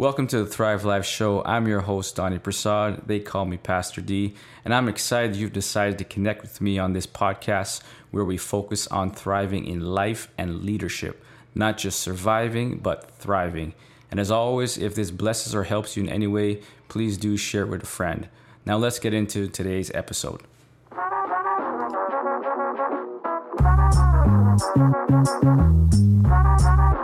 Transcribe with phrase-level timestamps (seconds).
[0.00, 1.44] Welcome to the Thrive Live Show.
[1.44, 3.06] I'm your host, Donnie Prasad.
[3.06, 4.32] They call me Pastor D,
[4.64, 8.86] and I'm excited you've decided to connect with me on this podcast where we focus
[8.86, 11.22] on thriving in life and leadership,
[11.54, 13.74] not just surviving, but thriving.
[14.10, 17.64] And as always, if this blesses or helps you in any way, please do share
[17.64, 18.30] it with a friend.
[18.64, 20.40] Now let's get into today's episode.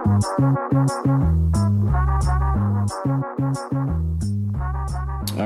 [0.06, 0.12] All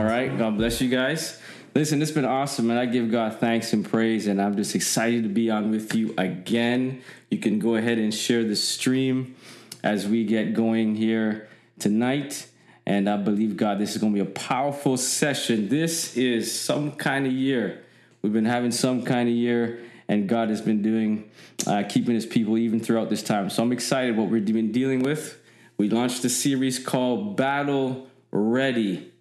[0.05, 1.41] right, God bless you guys.
[1.75, 5.23] Listen, it's been awesome, and I give God thanks and praise, and I'm just excited
[5.23, 7.01] to be on with you again.
[7.31, 9.35] You can go ahead and share the stream
[9.83, 11.49] as we get going here
[11.79, 12.47] tonight.
[12.85, 15.71] And I believe, God, this is going to be a powerful session.
[15.71, 17.83] This is some kind of year.
[18.21, 19.79] We've been having some kind of year,
[20.11, 21.31] and God has been doing,
[21.69, 23.49] uh, keeping his people even throughout this time.
[23.49, 25.41] So I'm excited what we've been dealing with.
[25.79, 29.13] We launched a series called Battle Ready.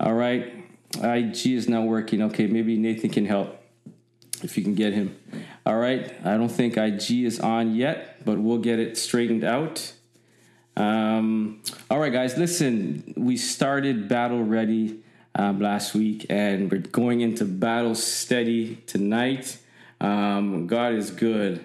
[0.00, 0.50] All right.
[0.96, 2.22] IG is not working.
[2.22, 3.62] Okay, maybe Nathan can help
[4.42, 5.14] if you can get him.
[5.66, 6.10] All right.
[6.24, 9.92] I don't think IG is on yet, but we'll get it straightened out.
[10.74, 13.12] Um, all right, guys, listen.
[13.14, 15.02] We started Battle Ready
[15.34, 19.58] um, last week, and we're going into Battle Steady tonight.
[20.00, 21.64] Um, God is good.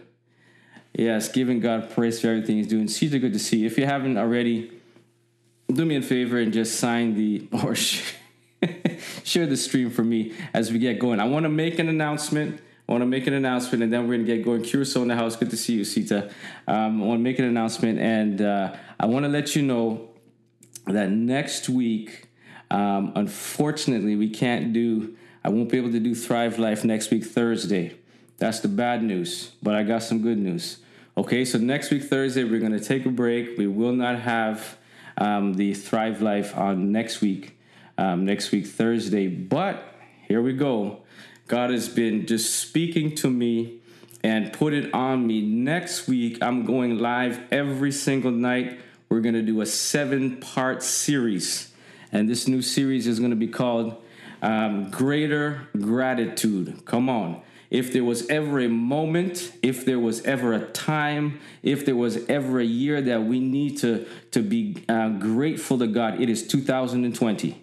[0.94, 2.86] Yes, giving God praise for everything He's doing.
[2.86, 3.66] Are good to see.
[3.66, 4.72] If you haven't already,
[5.72, 10.72] do me a favor and just sign the or share the stream for me as
[10.72, 11.20] we get going.
[11.20, 12.62] I want to make an announcement.
[12.88, 14.64] I want to make an announcement, and then we're going to get going.
[14.64, 15.36] Curacao in the house.
[15.36, 16.32] Good to see you, Sita.
[16.68, 20.10] Um, I want to make an announcement, and uh, I want to let you know
[20.88, 22.30] that next week,
[22.72, 25.16] um, unfortunately, we can't do.
[25.44, 27.99] I won't be able to do Thrive Life next week, Thursday.
[28.40, 30.80] That's the bad news, but I got some good news.
[31.18, 33.58] Okay, so next week, Thursday, we're going to take a break.
[33.58, 34.78] We will not have
[35.18, 37.60] um, the Thrive Life on next week
[38.00, 39.28] um, next week, Thursday.
[39.28, 39.84] But
[40.28, 41.02] here we go.
[41.48, 43.82] God has been just speaking to me
[44.24, 45.42] and put it on me.
[45.42, 48.80] Next week, I'm going live every single night.
[49.10, 51.74] We're going to do a seven part series.
[52.12, 54.02] And this new series is going to be called
[54.42, 56.86] um, Greater Gratitude.
[56.86, 57.42] Come on.
[57.70, 62.26] If there was ever a moment, if there was ever a time, if there was
[62.28, 66.48] ever a year that we need to, to be uh, grateful to God, it is
[66.48, 67.62] 2020.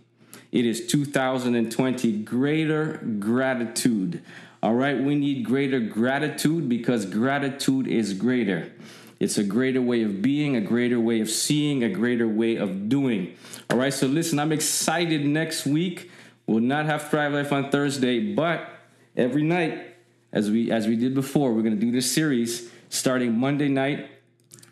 [0.52, 2.12] It is 2020.
[2.18, 4.22] Greater gratitude.
[4.62, 8.72] All right, we need greater gratitude because gratitude is greater.
[9.18, 12.88] It's a greater way of being, a greater way of seeing, a greater way of
[12.88, 13.34] doing.
[13.70, 16.10] All right, so listen, I'm excited next week.
[16.46, 18.68] We'll not have Thrive Life on Thursday, but
[19.16, 19.95] every night,
[20.32, 24.08] as we as we did before, we're gonna do this series starting Monday night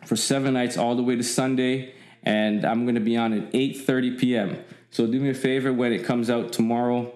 [0.05, 4.19] for seven nights all the way to Sunday, and I'm gonna be on at 8:30
[4.19, 4.65] p.m.
[4.91, 7.13] So do me a favor when it comes out tomorrow,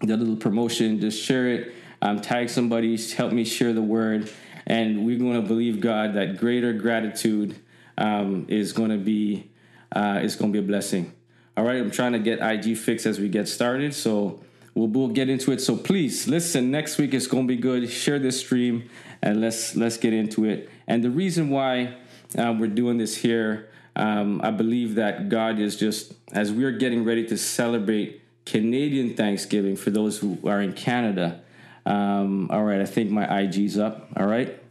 [0.00, 1.72] the little promotion, just share it,
[2.02, 4.30] um, tag somebody, help me share the word,
[4.66, 7.56] and we're going to believe God that greater gratitude
[7.96, 9.50] um, is going to be
[9.94, 11.12] uh, is going to be a blessing.
[11.56, 14.40] All right, I'm trying to get IG fixed as we get started, so
[14.76, 15.60] we'll, we'll get into it.
[15.60, 16.70] So please listen.
[16.70, 17.90] Next week going to be good.
[17.90, 18.88] Share this stream
[19.22, 20.70] and let's let's get into it.
[20.86, 21.96] And the reason why
[22.38, 27.04] uh, we're doing this here um, I believe that God is just, as we're getting
[27.04, 31.40] ready to celebrate Canadian Thanksgiving for those who are in Canada.
[31.86, 34.08] Um, all right, I think my IG's up.
[34.14, 34.62] All right.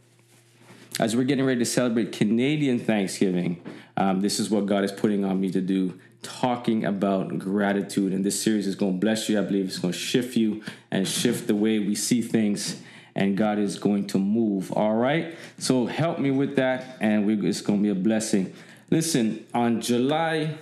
[1.00, 3.60] As we're getting ready to celebrate Canadian Thanksgiving,
[3.96, 8.12] um, this is what God is putting on me to do talking about gratitude.
[8.12, 9.38] And this series is going to bless you.
[9.38, 12.82] I believe it's going to shift you and shift the way we see things.
[13.14, 14.72] And God is going to move.
[14.72, 15.34] All right.
[15.58, 16.98] So help me with that.
[17.00, 18.52] And we, it's going to be a blessing.
[18.90, 20.58] Listen, on July,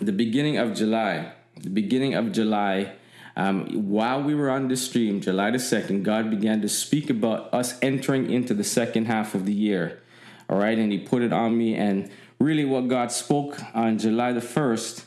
[0.00, 2.94] the beginning of July, the beginning of July,
[3.36, 7.52] um, while we were on the stream, July the 2nd, God began to speak about
[7.52, 10.00] us entering into the second half of the year.
[10.48, 11.74] All right, and He put it on me.
[11.74, 15.04] And really, what God spoke on July the 1st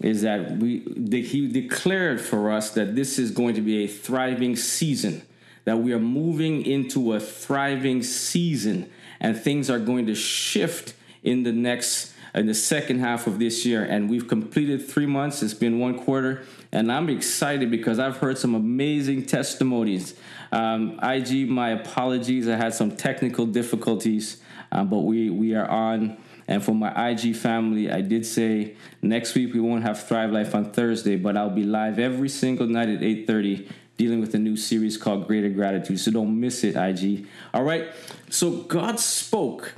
[0.00, 3.86] is that we that He declared for us that this is going to be a
[3.86, 5.22] thriving season,
[5.64, 11.42] that we are moving into a thriving season, and things are going to shift in
[11.42, 13.82] the next in the second half of this year.
[13.82, 15.42] And we've completed three months.
[15.42, 16.44] It's been one quarter.
[16.72, 20.14] And i'm excited because i've heard some amazing testimonies.
[20.52, 22.48] Um, ig my apologies.
[22.48, 24.42] I had some technical difficulties
[24.72, 26.16] uh, but we we are on
[26.48, 30.54] and for my ig family i did say next week we won't have thrive life
[30.54, 34.56] on thursday but i'll be live every single night at 8.30 dealing with a new
[34.56, 37.88] series called greater gratitude so don't miss it ig all right
[38.30, 39.74] so god spoke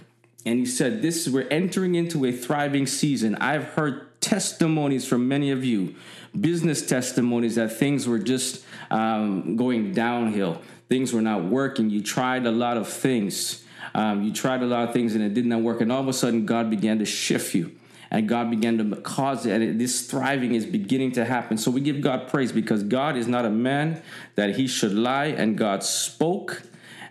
[0.49, 3.35] And he said, This is we're entering into a thriving season.
[3.37, 5.95] I've heard testimonies from many of you,
[6.39, 10.63] business testimonies that things were just um, going downhill.
[10.89, 11.91] Things were not working.
[11.91, 13.63] You tried a lot of things.
[13.95, 15.81] Um, you tried a lot of things and it did not work.
[15.81, 17.73] And all of a sudden, God began to shift you
[18.11, 21.59] and God began to cause it, and this thriving is beginning to happen.
[21.59, 24.03] So we give God praise because God is not a man
[24.35, 26.63] that he should lie, and God spoke,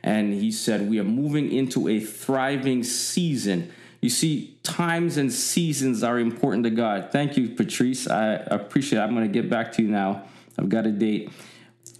[0.01, 3.71] and he said, We are moving into a thriving season.
[4.01, 7.09] You see, times and seasons are important to God.
[7.11, 8.07] Thank you, Patrice.
[8.07, 9.01] I appreciate it.
[9.01, 10.23] I'm going to get back to you now.
[10.57, 11.29] I've got a date.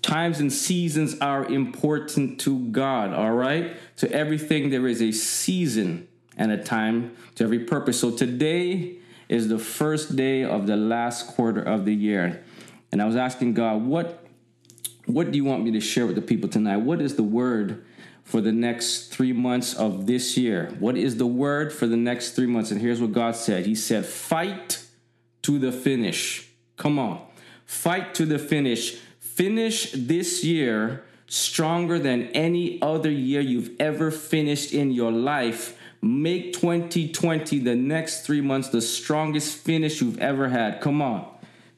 [0.02, 3.76] Times and seasons are important to God, all right?
[3.98, 6.08] To everything, there is a season
[6.38, 8.00] and a time to every purpose.
[8.00, 8.98] So today
[9.28, 12.44] is the first day of the last quarter of the year.
[12.92, 14.24] And I was asking God, what
[15.08, 16.78] what do you want me to share with the people tonight?
[16.78, 17.86] What is the word
[18.26, 20.76] for the next three months of this year?
[20.80, 22.72] What is the word for the next three months?
[22.72, 24.84] And here's what God said He said, Fight
[25.44, 26.50] to the finish.
[26.76, 27.26] Come on.
[27.66, 29.00] Fight to the finish.
[29.38, 36.54] Finish this year stronger than any other year you've ever finished in your life Make
[36.54, 40.80] 2020 the next three months the strongest finish you've ever had.
[40.80, 41.28] Come on.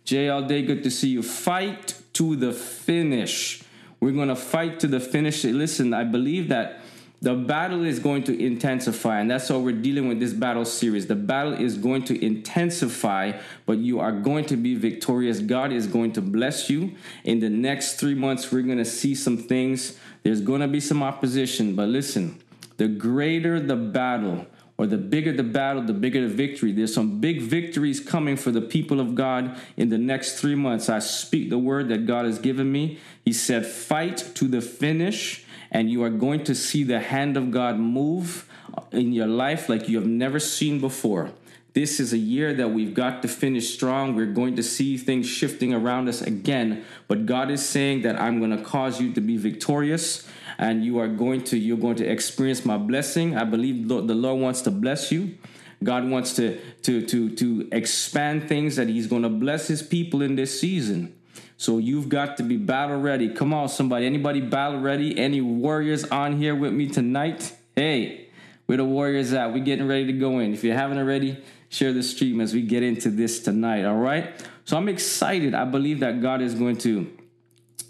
[0.05, 1.23] JL Day, good to see you.
[1.23, 3.63] Fight to the finish.
[3.99, 5.43] We're going to fight to the finish.
[5.43, 6.81] Listen, I believe that
[7.21, 11.07] the battle is going to intensify, and that's why we're dealing with this battle series.
[11.07, 13.33] The battle is going to intensify,
[13.65, 15.39] but you are going to be victorious.
[15.41, 16.95] God is going to bless you.
[17.25, 19.99] In the next three months, we're going to see some things.
[20.23, 22.39] There's going to be some opposition, but listen,
[22.77, 26.71] the greater the battle, or the bigger the battle, the bigger the victory.
[26.71, 30.87] There's some big victories coming for the people of God in the next three months.
[30.87, 32.97] I speak the word that God has given me.
[33.25, 37.51] He said, Fight to the finish, and you are going to see the hand of
[37.51, 38.49] God move
[38.91, 41.31] in your life like you have never seen before.
[41.73, 44.15] This is a year that we've got to finish strong.
[44.15, 48.39] We're going to see things shifting around us again, but God is saying that I'm
[48.39, 50.27] going to cause you to be victorious
[50.57, 53.37] and you are going to you're going to experience my blessing.
[53.37, 55.37] I believe the Lord wants to bless you.
[55.83, 60.21] God wants to to to to expand things that He's going to bless His people
[60.21, 61.15] in this season.
[61.59, 63.33] So you've got to be battle ready.
[63.33, 64.05] Come on, somebody.
[64.05, 65.19] Anybody battle ready?
[65.19, 67.53] Any warriors on here with me tonight?
[67.75, 68.29] Hey,
[68.65, 69.51] where the warriors at?
[69.51, 70.53] We getting ready to go in.
[70.53, 73.83] If you haven't already, share the stream as we get into this tonight.
[73.83, 74.33] All right.
[74.63, 75.53] So I'm excited.
[75.53, 77.11] I believe that God is going to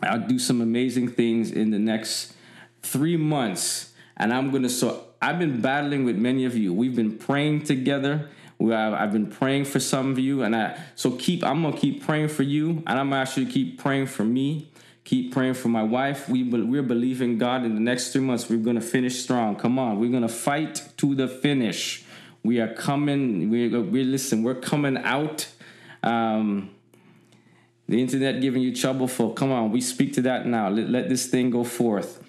[0.02, 2.34] uh, do some amazing things in the next
[2.82, 4.70] three months, and I'm gonna.
[4.70, 6.74] So I've been battling with many of you.
[6.74, 8.30] We've been praying together.
[8.60, 11.44] We have, I've been praying for some of you, and I so keep.
[11.46, 14.70] I'm gonna keep praying for you, and I'm actually keep praying for me.
[15.06, 16.28] Keep praying for my wife.
[16.28, 17.64] We we're believing God.
[17.64, 19.56] In the next three months, we're gonna finish strong.
[19.56, 22.04] Come on, we're gonna fight to the finish.
[22.44, 23.50] We are coming.
[23.50, 24.44] We we listen.
[24.44, 25.48] We're coming out.
[26.04, 26.72] Um,
[27.88, 29.34] the internet giving you trouble for.
[29.34, 30.70] Come on, we speak to that now.
[30.70, 32.22] Let, let this thing go forth.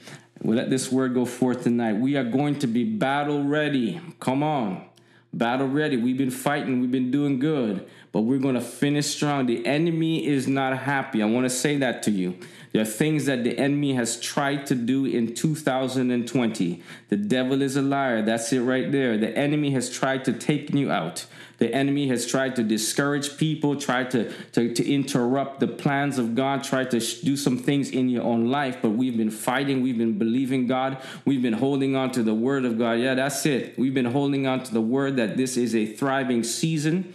[0.42, 1.94] We let this word go forth tonight.
[1.94, 4.00] We are going to be battle ready.
[4.20, 4.89] Come on.
[5.32, 5.96] Battle ready.
[5.96, 9.46] We've been fighting, we've been doing good, but we're going to finish strong.
[9.46, 11.22] The enemy is not happy.
[11.22, 12.36] I want to say that to you.
[12.72, 16.82] There are things that the enemy has tried to do in 2020.
[17.08, 18.22] The devil is a liar.
[18.22, 19.18] That's it right there.
[19.18, 21.26] The enemy has tried to take you out.
[21.60, 26.34] The enemy has tried to discourage people, tried to, to, to interrupt the plans of
[26.34, 29.82] God, tried to sh- do some things in your own life, but we've been fighting,
[29.82, 30.96] we've been believing God,
[31.26, 32.92] we've been holding on to the word of God.
[32.92, 33.78] Yeah, that's it.
[33.78, 37.12] We've been holding on to the word that this is a thriving season.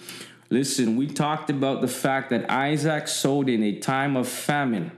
[0.49, 4.91] Listen, we talked about the fact that Isaac sowed in a time of famine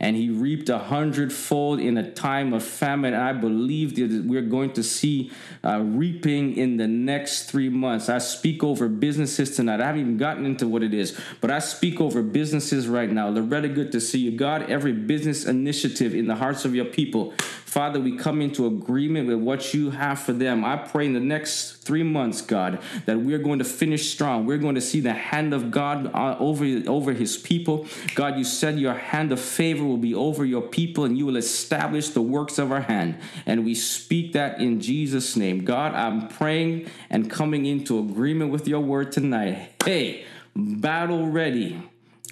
[0.00, 3.14] and he reaped a hundredfold in a time of famine.
[3.14, 5.32] And I believe that we're going to see
[5.64, 8.08] uh, reaping in the next three months.
[8.08, 9.80] I speak over businesses tonight.
[9.80, 13.28] I haven't even gotten into what it is, but I speak over businesses right now.
[13.28, 14.30] Loretta, good to see you.
[14.30, 17.34] God, every business initiative in the hearts of your people,
[17.68, 20.64] Father, we come into agreement with what you have for them.
[20.64, 24.46] I pray in the next three months, God, that we're going to finish strong.
[24.46, 27.86] We're going to see the hand of God uh, over, over his people.
[28.14, 31.36] God, you said your hand of favor will be over your people and you will
[31.36, 33.18] establish the works of our hand.
[33.44, 35.62] And we speak that in Jesus' name.
[35.62, 39.72] God, I'm praying and coming into agreement with your word tonight.
[39.84, 40.24] Hey,
[40.56, 41.82] battle ready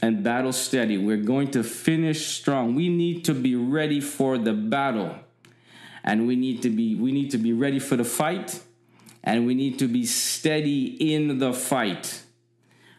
[0.00, 0.97] and battle steady.
[0.97, 2.75] We're going to finish strong.
[2.75, 5.16] We need to be ready for the battle.
[6.07, 8.61] And we need to be we need to be ready for the fight
[9.25, 12.23] and we need to be steady in the fight.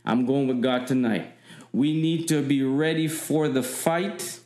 [0.06, 1.34] I'm going with God tonight.
[1.72, 4.40] We need to be ready for the fight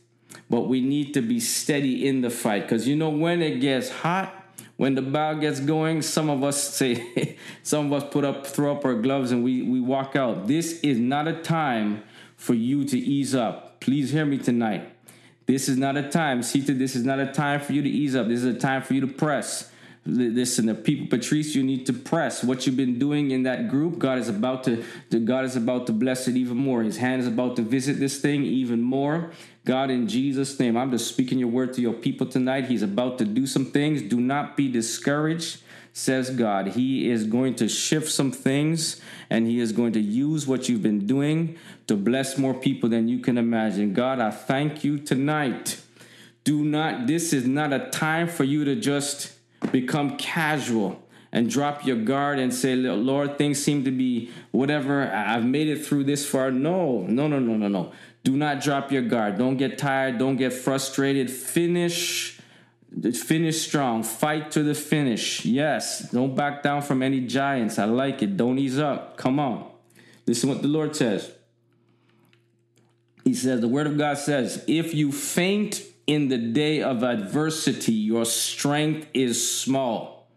[0.50, 3.90] but we need to be steady in the fight because you know when it gets
[3.90, 4.42] hot
[4.82, 8.76] when the bow gets going, some of us say, some of us put up, throw
[8.76, 10.48] up our gloves and we, we walk out.
[10.48, 12.02] This is not a time
[12.36, 13.80] for you to ease up.
[13.80, 14.92] Please hear me tonight.
[15.46, 18.16] This is not a time, Sita, this is not a time for you to ease
[18.16, 18.28] up.
[18.28, 19.70] This is a time for you to press.
[20.04, 24.00] Listen, the people, Patrice, you need to press what you've been doing in that group.
[24.00, 24.84] God is about to,
[25.24, 26.82] God is about to bless it even more.
[26.82, 29.32] His hand is about to visit this thing even more.
[29.64, 32.66] God, in Jesus' name, I'm just speaking your word to your people tonight.
[32.66, 34.02] He's about to do some things.
[34.02, 35.62] Do not be discouraged,
[35.94, 36.68] says God.
[36.70, 40.84] He is going to shift some things and He is going to use what you've
[40.84, 41.58] been doing
[41.88, 43.94] to bless more people than you can imagine.
[43.94, 45.82] God, I thank you tonight.
[46.44, 49.34] Do not, this is not a time for you to just
[49.72, 55.10] become casual and drop your guard and say, Lord, things seem to be whatever.
[55.12, 56.52] I've made it through this far.
[56.52, 57.92] No, no, no, no, no, no.
[58.24, 59.38] Do not drop your guard.
[59.38, 60.18] Don't get tired.
[60.18, 61.30] Don't get frustrated.
[61.30, 62.41] Finish.
[63.14, 64.04] Finish strong.
[64.04, 65.46] Fight to the finish.
[65.46, 66.10] Yes.
[66.12, 67.80] Don't back down from any giants.
[67.80, 68.36] I like it.
[68.36, 69.18] Don't ease up.
[69.18, 69.72] Come on.
[70.28, 71.32] Listen what the Lord says.
[73.24, 77.94] He says, the word of God says, if you faint in the day of adversity,
[77.94, 80.28] your strength is small.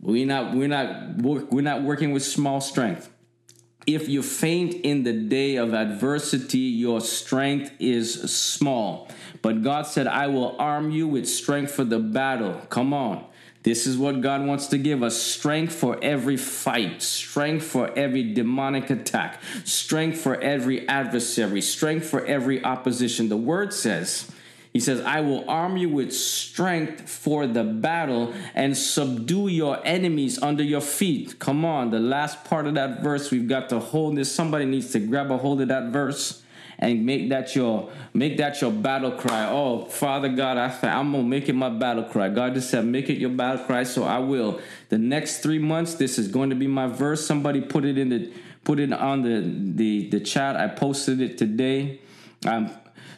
[0.00, 3.10] We're not, we're not, we're not working with small strength.
[3.86, 9.08] If you faint in the day of adversity, your strength is small.
[9.44, 12.62] But God said, I will arm you with strength for the battle.
[12.70, 13.26] Come on.
[13.62, 18.32] This is what God wants to give us strength for every fight, strength for every
[18.32, 23.28] demonic attack, strength for every adversary, strength for every opposition.
[23.28, 24.30] The word says,
[24.72, 30.42] he says, I will arm you with strength for the battle and subdue your enemies
[30.42, 31.38] under your feet.
[31.38, 34.32] Come on, the last part of that verse, we've got to hold this.
[34.32, 36.43] Somebody needs to grab a hold of that verse
[36.78, 39.48] and make that your make that your battle cry.
[39.50, 42.28] Oh, Father God, I th- I'm gonna make it my battle cry.
[42.28, 44.60] God just said, make it your battle cry, so I will.
[44.88, 47.26] The next three months, this is going to be my verse.
[47.26, 48.32] Somebody put it in the
[48.64, 49.40] put it on the
[49.74, 50.56] the the chat.
[50.56, 52.00] I posted it today.
[52.46, 52.70] Um,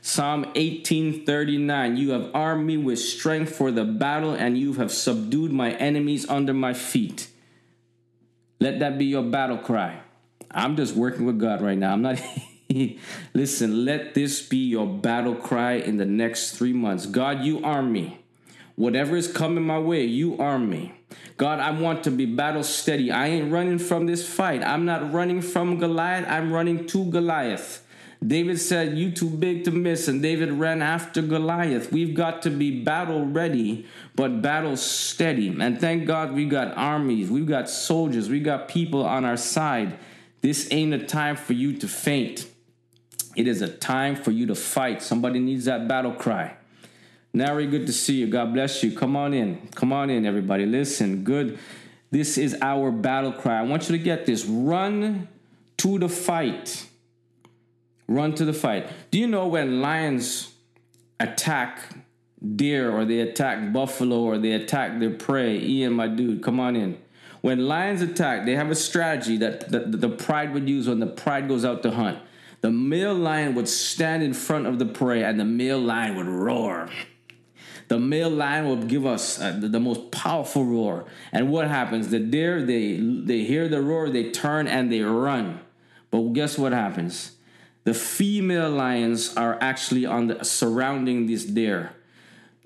[0.02, 5.52] Psalm 18:39 You have armed me with strength for the battle and you have subdued
[5.52, 7.28] my enemies under my feet.
[8.60, 10.00] Let that be your battle cry.
[10.50, 11.92] I'm just working with God right now.
[11.92, 12.20] I'm not
[13.34, 17.06] Listen, let this be your battle cry in the next 3 months.
[17.06, 18.18] God, you arm me.
[18.74, 20.92] Whatever is coming my way, you arm me.
[21.36, 23.10] God, I want to be battle steady.
[23.10, 24.62] I ain't running from this fight.
[24.62, 26.26] I'm not running from Goliath.
[26.28, 27.82] I'm running to Goliath.
[28.26, 31.92] David said, You too big to miss, and David ran after Goliath.
[31.92, 35.48] We've got to be battle ready, but battle steady.
[35.48, 39.98] And thank God we got armies, we've got soldiers, we got people on our side.
[40.40, 42.46] This ain't a time for you to faint.
[43.36, 45.02] It is a time for you to fight.
[45.02, 46.56] Somebody needs that battle cry.
[47.32, 48.26] Nary, good to see you.
[48.26, 48.96] God bless you.
[48.96, 49.68] Come on in.
[49.74, 50.66] Come on in, everybody.
[50.66, 51.58] Listen, good.
[52.10, 53.60] This is our battle cry.
[53.60, 54.46] I want you to get this.
[54.46, 55.28] Run
[55.76, 56.86] to the fight
[58.08, 58.88] run to the fight.
[59.10, 60.52] Do you know when lions
[61.18, 61.80] attack
[62.54, 65.58] deer or they attack buffalo or they attack their prey?
[65.58, 66.98] Ian, my dude, come on in.
[67.40, 71.06] When lions attack, they have a strategy that the, the pride would use when the
[71.06, 72.18] pride goes out to hunt.
[72.60, 76.26] The male lion would stand in front of the prey and the male lion would
[76.26, 76.88] roar.
[77.88, 81.04] The male lion will give us uh, the, the, most powerful roar.
[81.30, 82.08] And what happens?
[82.08, 85.60] The deer, they, they hear the roar, they turn and they run.
[86.10, 87.32] But guess what happens?
[87.84, 91.92] The female lions are actually on the surrounding this deer.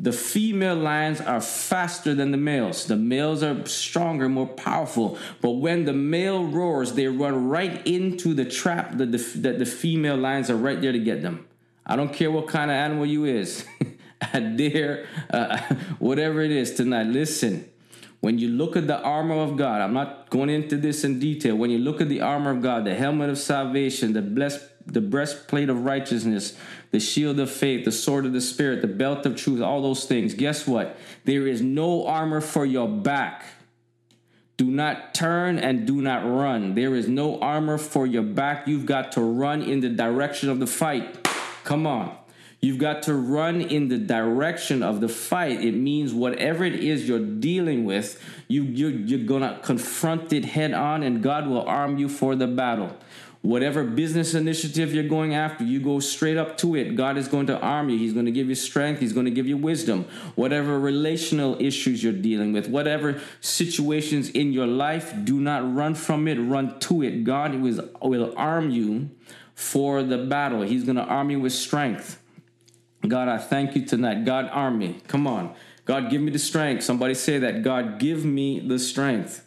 [0.02, 2.87] The female lions are faster than the males.
[2.87, 5.19] The males are stronger, more powerful.
[5.42, 9.66] But when the male roars, they run right into the trap that the, that the
[9.66, 11.47] female lions are right there to get them.
[11.85, 13.66] I don't care what kind of animal you is,
[14.33, 15.59] a deer, uh,
[15.99, 17.09] whatever it is tonight.
[17.09, 17.69] Listen,
[18.21, 21.57] when you look at the armor of God, I'm not going into this in detail.
[21.57, 25.00] When you look at the armor of God, the helmet of salvation, the blessed the
[25.00, 26.57] breastplate of righteousness,
[26.90, 30.04] the shield of faith, the sword of the spirit, the belt of truth, all those
[30.04, 30.35] things.
[30.35, 30.97] Guess what?
[31.25, 33.44] There is no armor for your back.
[34.56, 36.75] Do not turn and do not run.
[36.75, 38.68] There is no armor for your back.
[38.68, 41.26] You've got to run in the direction of the fight.
[41.64, 42.16] Come on.
[42.61, 45.64] You've got to run in the direction of the fight.
[45.64, 50.44] It means whatever it is you're dealing with, you, you're, you're going to confront it
[50.44, 52.94] head on, and God will arm you for the battle.
[53.42, 56.94] Whatever business initiative you're going after, you go straight up to it.
[56.94, 57.97] God is going to arm you.
[57.97, 59.00] He's going to give you strength.
[59.00, 60.04] He's going to give you wisdom.
[60.35, 66.28] Whatever relational issues you're dealing with, whatever situations in your life, do not run from
[66.28, 67.25] it, run to it.
[67.25, 69.09] God will, will arm you
[69.54, 70.61] for the battle.
[70.61, 72.20] He's going to arm you with strength.
[73.09, 74.26] God, I thank you tonight.
[74.26, 75.00] God, arm me.
[75.09, 75.54] Come on.
[75.87, 76.85] God, give me the strength.
[76.85, 77.62] Somebody say that.
[77.62, 79.47] God, give me the strength.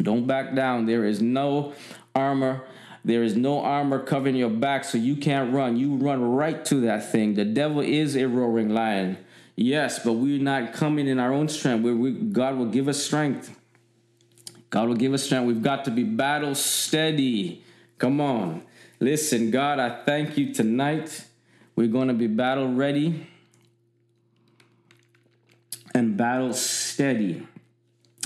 [0.00, 0.84] Don't back down.
[0.84, 1.72] There is no
[2.14, 2.64] armor.
[3.04, 5.76] There is no armor covering your back, so you can't run.
[5.76, 7.34] You run right to that thing.
[7.34, 9.18] The devil is a roaring lion.
[9.56, 11.82] Yes, but we're not coming in our own strength.
[11.82, 13.56] We, we, God will give us strength.
[14.70, 15.46] God will give us strength.
[15.46, 17.64] We've got to be battle steady.
[17.98, 18.62] Come on.
[19.00, 21.24] Listen, God, I thank you tonight.
[21.76, 23.28] We're going to be battle ready
[25.94, 27.46] and battle steady.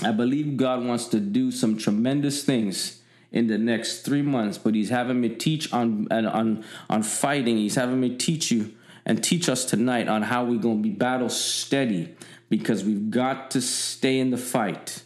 [0.03, 3.01] I believe God wants to do some tremendous things
[3.33, 7.57] in the next three months, but He's having me teach on on on fighting.
[7.57, 8.73] He's having me teach you
[9.05, 12.15] and teach us tonight on how we're to be battle steady
[12.49, 15.03] because we've got to stay in the fight.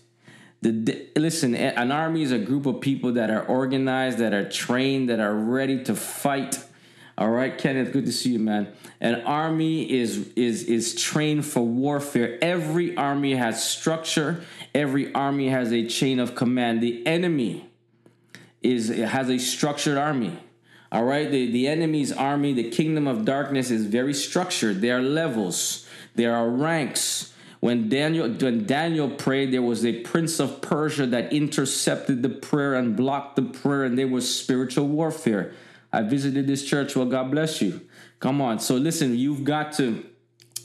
[0.61, 5.09] The, listen, an army is a group of people that are organized, that are trained,
[5.09, 6.63] that are ready to fight.
[7.17, 8.67] All right, Kenneth, good to see you, man.
[8.99, 12.37] An army is is is trained for warfare.
[12.41, 14.43] Every army has structure.
[14.75, 16.81] Every army has a chain of command.
[16.81, 17.66] The enemy
[18.61, 20.37] is it has a structured army.
[20.91, 24.81] All right, the, the enemy's army, the kingdom of darkness, is very structured.
[24.81, 25.85] There are levels,
[26.15, 27.33] there are ranks.
[27.59, 32.75] When Daniel when Daniel prayed, there was a prince of Persia that intercepted the prayer
[32.75, 35.53] and blocked the prayer, and there was spiritual warfare.
[35.91, 36.95] I visited this church.
[36.95, 37.81] Well, God bless you.
[38.19, 38.59] Come on.
[38.59, 40.05] So listen, you've got to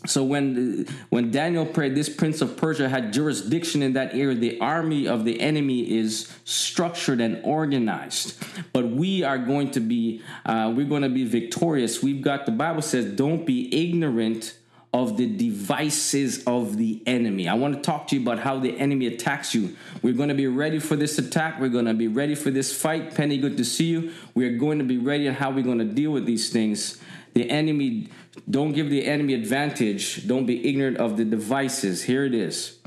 [0.06, 4.34] so when when Daniel prayed, this prince of Persia had jurisdiction in that area.
[4.34, 8.42] The army of the enemy is structured and organized,
[8.72, 12.02] but we are going to be uh, we're going to be victorious.
[12.02, 14.58] We've got the Bible says, "Don't be ignorant."
[14.94, 17.48] Of the devices of the enemy.
[17.48, 19.74] I want to talk to you about how the enemy attacks you.
[20.02, 21.58] We're going to be ready for this attack.
[21.58, 23.14] We're going to be ready for this fight.
[23.14, 24.12] Penny, good to see you.
[24.34, 27.00] We're going to be ready on how we're going to deal with these things.
[27.34, 28.08] The enemy,
[28.48, 30.26] don't give the enemy advantage.
[30.26, 32.02] Don't be ignorant of the devices.
[32.02, 32.78] Here it is.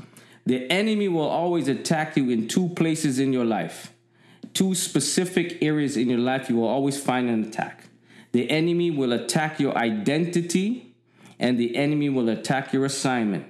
[0.44, 3.92] The enemy will always attack you in two places in your life.
[4.54, 7.88] Two specific areas in your life, you will always find an attack.
[8.32, 10.94] The enemy will attack your identity,
[11.38, 13.46] and the enemy will attack your assignment.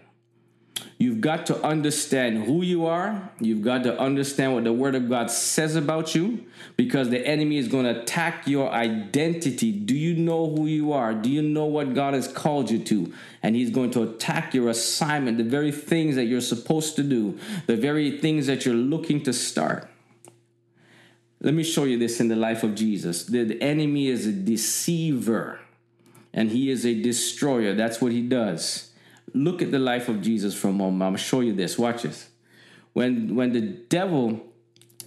[0.98, 3.30] You've got to understand who you are.
[3.38, 7.58] You've got to understand what the Word of God says about you because the enemy
[7.58, 9.72] is going to attack your identity.
[9.72, 11.12] Do you know who you are?
[11.12, 13.12] Do you know what God has called you to?
[13.42, 17.38] And He's going to attack your assignment, the very things that you're supposed to do,
[17.66, 19.88] the very things that you're looking to start.
[21.40, 23.24] Let me show you this in the life of Jesus.
[23.24, 25.60] The, enemy is a deceiver
[26.32, 27.74] and he is a destroyer.
[27.74, 28.92] That's what he does
[29.36, 31.02] look at the life of Jesus for a moment.
[31.02, 31.78] I'm gonna show you this.
[31.78, 32.28] Watch this.
[32.92, 34.40] When when the devil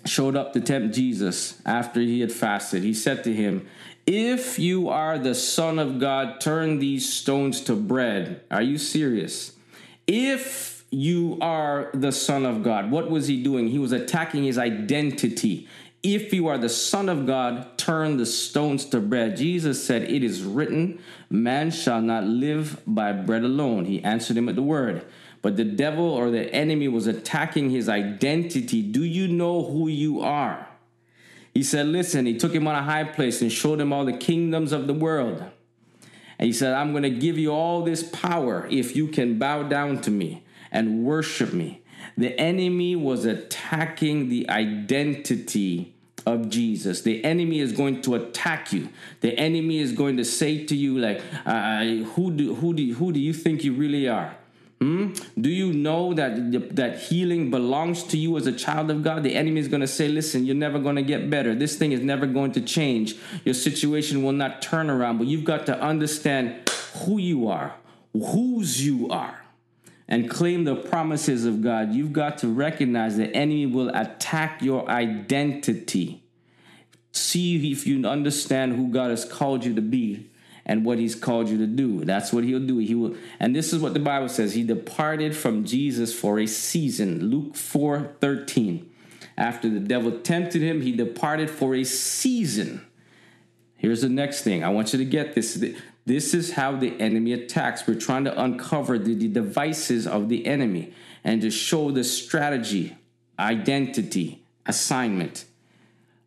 [0.06, 3.68] showed up to tempt Jesus after he had fasted, he said to him,
[4.06, 8.42] If you are the Son of God, turn these stones to bread.
[8.50, 9.54] Are you serious?
[10.08, 13.68] If you are the Son of God, what was he doing?
[13.68, 15.68] He was attacking his identity.
[16.02, 19.36] If you are the Son of God, turn the stones to bread.
[19.36, 23.86] Jesus said, It is written, Man shall not live by bread alone.
[23.86, 25.06] He answered him at the word.
[25.42, 28.82] But the devil or the enemy was attacking his identity.
[28.82, 30.68] Do you know who you are?
[31.54, 34.18] He said, Listen, he took him on a high place and showed him all the
[34.18, 35.44] kingdoms of the world.
[36.38, 39.64] And he said, I'm going to give you all this power if you can bow
[39.64, 41.82] down to me and worship me.
[42.18, 45.94] The enemy was attacking the identity
[46.26, 47.02] of Jesus.
[47.02, 48.90] The enemy is going to attack you.
[49.22, 53.20] The enemy is going to say to you, like, who do who do who do
[53.20, 54.36] you think you really are?
[54.82, 55.12] Hmm?
[55.40, 59.24] Do you know that that healing belongs to you as a child of God?
[59.24, 61.54] The enemy is going to say, "Listen, you're never going to get better.
[61.54, 63.16] This thing is never going to change.
[63.44, 67.76] Your situation will not turn around." But you've got to understand who you are,
[68.14, 69.42] whose you are
[70.10, 74.90] and claim the promises of God, you've got to recognize the enemy will attack your
[74.90, 76.24] identity.
[77.12, 80.28] See if you understand who God has called you to be
[80.66, 82.04] and what he's called you to do.
[82.04, 82.80] That's what he'll do.
[82.80, 84.56] He will and this is what the Bible says.
[84.56, 87.30] He departed from Jesus for a season.
[87.30, 88.90] Luke 4 13.
[89.38, 92.86] After the devil tempted him, he departed for a season.
[93.76, 94.64] Here's the next thing.
[94.64, 95.64] I want you to get this.
[96.10, 97.86] This is how the enemy attacks.
[97.86, 100.92] We're trying to uncover the, the devices of the enemy
[101.24, 102.98] and to show the strategy,
[103.38, 105.46] identity, assignment.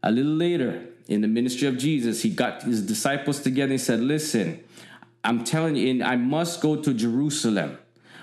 [0.01, 3.99] A little later in the ministry of Jesus, he got his disciples together and said,
[3.99, 4.63] Listen,
[5.25, 7.77] I'm telling you, I must go to Jerusalem.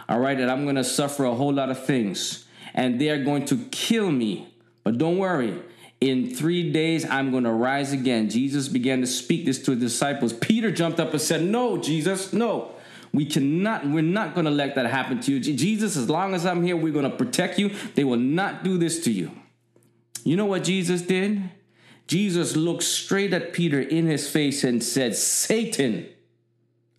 [0.07, 2.45] All right, and I'm going to suffer a whole lot of things.
[2.73, 4.47] And they are going to kill me.
[4.85, 5.61] But don't worry,
[6.01, 8.29] in three days, I'm going to rise again.
[8.29, 10.31] Jesus began to speak this to his disciples.
[10.31, 12.71] Peter jumped up and said, No, Jesus, no.
[13.11, 15.39] We cannot, we're not going to let that happen to you.
[15.39, 17.71] Jesus, as long as I'm here, we're going to protect you.
[17.95, 19.31] They will not do this to you.
[20.23, 21.41] You know what Jesus did?
[22.05, 26.07] Jesus looked straight at Peter in his face and said, Satan,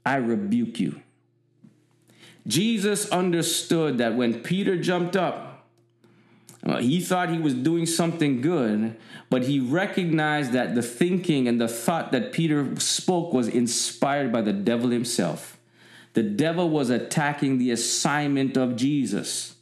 [0.05, 1.01] I rebuke you.
[2.47, 5.50] Jesus understood that when Peter jumped up,
[6.65, 8.97] uh, he thought he was doing something good,
[9.31, 14.43] but he recognized that the thinking and the thought that Peter spoke was inspired by
[14.43, 15.59] the devil himself.
[16.13, 19.55] The devil was attacking the assignment of Jesus.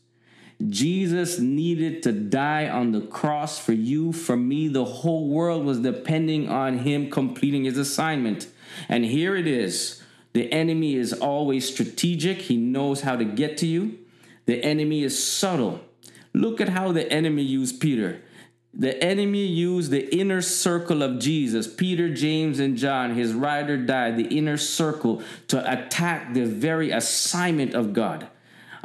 [0.67, 4.67] Jesus needed to die on the cross for you, for me.
[4.67, 8.49] The whole world was depending on him completing his assignment.
[8.89, 10.03] And here it is.
[10.33, 13.99] The enemy is always strategic, he knows how to get to you.
[14.47, 15.81] The enemy is subtle.
[16.33, 18.23] Look at how the enemy used Peter.
[18.75, 23.77] The enemy used the inner circle of Jesus, Peter, James, and John, his ride or
[23.77, 28.29] die, the inner circle, to attack the very assignment of God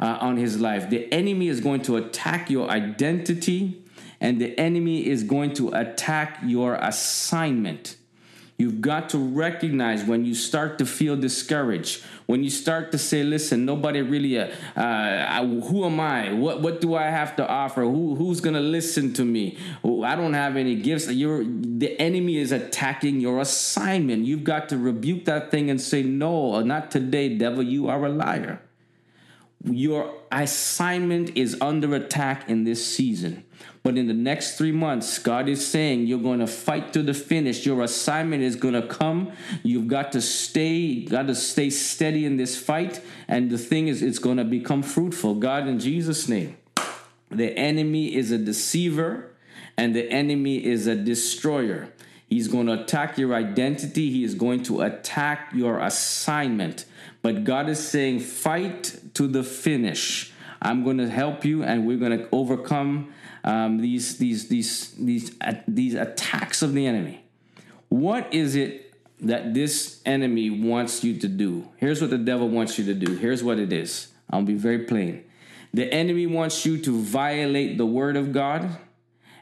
[0.00, 0.90] uh, on his life.
[0.90, 3.84] The enemy is going to attack your identity,
[4.20, 7.96] and the enemy is going to attack your assignment.
[8.56, 13.24] You've got to recognize when you start to feel discouraged, when you start to say,
[13.24, 14.38] "Listen, nobody really.
[14.38, 16.32] Uh, uh, who am I?
[16.32, 17.82] What what do I have to offer?
[17.82, 19.58] Who who's gonna listen to me?
[19.84, 24.24] I don't have any gifts." You're the enemy is attacking your assignment.
[24.24, 27.62] You've got to rebuke that thing and say, "No, not today, devil.
[27.62, 28.60] You are a liar."
[29.64, 33.44] Your assignment is under attack in this season.
[33.84, 37.12] But in the next three months, God is saying you're going to fight to the
[37.12, 37.66] finish.
[37.66, 39.32] Your assignment is going to come.
[39.62, 43.02] You've got to stay, got to stay steady in this fight.
[43.28, 45.34] And the thing is, it's going to become fruitful.
[45.34, 46.56] God, in Jesus' name.
[47.30, 49.30] The enemy is a deceiver
[49.76, 51.92] and the enemy is a destroyer.
[52.26, 54.10] He's going to attack your identity.
[54.10, 56.86] He is going to attack your assignment.
[57.20, 60.32] But God is saying, fight to the finish.
[60.62, 63.12] I'm going to help you, and we're going to overcome
[63.44, 67.24] um, these these these these uh, these attacks of the enemy.
[67.88, 71.68] What is it that this enemy wants you to do?
[71.76, 73.14] Here's what the devil wants you to do.
[73.16, 74.08] Here's what it is.
[74.30, 75.24] I'll be very plain.
[75.72, 78.78] The enemy wants you to violate the word of God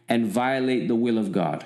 [0.08, 1.64] and violate the will of God.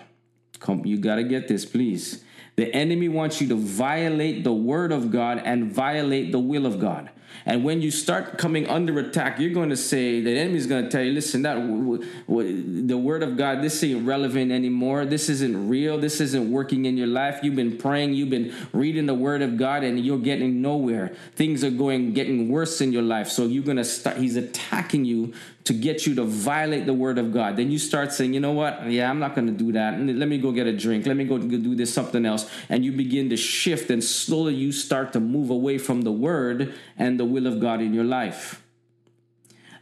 [0.61, 2.23] Come, you got to get this, please.
[2.57, 6.81] The enemy wants you to violate the word of God and violate the will of
[6.81, 7.11] God.
[7.45, 10.91] And when you start coming under attack, you're going to say the enemy's going to
[10.91, 15.05] tell you, listen, that w- w- the word of God, this ain't relevant anymore.
[15.05, 15.99] This isn't real.
[15.99, 17.41] This isn't working in your life.
[17.43, 21.15] You've been praying, you've been reading the word of God, and you're getting nowhere.
[21.35, 23.29] Things are going getting worse in your life.
[23.29, 24.17] So you're going to start.
[24.17, 25.35] He's attacking you
[25.67, 27.57] to get you to violate the word of God.
[27.57, 28.91] Then you start saying, you know what?
[28.91, 30.01] Yeah, I'm not going to do that.
[30.01, 31.07] Let me go get a drink.
[31.07, 32.51] Let me go do this something else.
[32.69, 36.75] And you begin to shift, and slowly you start to move away from the word
[36.97, 38.63] and the will of God in your life.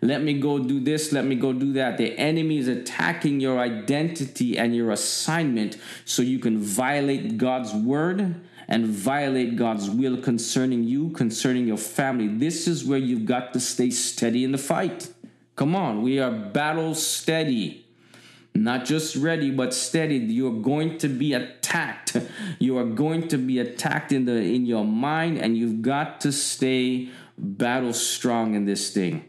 [0.02, 1.12] Let me go do this.
[1.12, 1.96] Let me go do that.
[1.96, 8.42] The enemy is attacking your identity and your assignment so you can violate God's word
[8.68, 12.28] and violate God's will concerning you, concerning your family.
[12.28, 15.13] This is where you've got to stay steady in the fight.
[15.56, 17.86] Come on, we are battle steady.
[18.56, 20.16] Not just ready, but steady.
[20.16, 22.16] You're going to be attacked.
[22.60, 26.30] You are going to be attacked in the in your mind, and you've got to
[26.30, 29.24] stay battle strong in this thing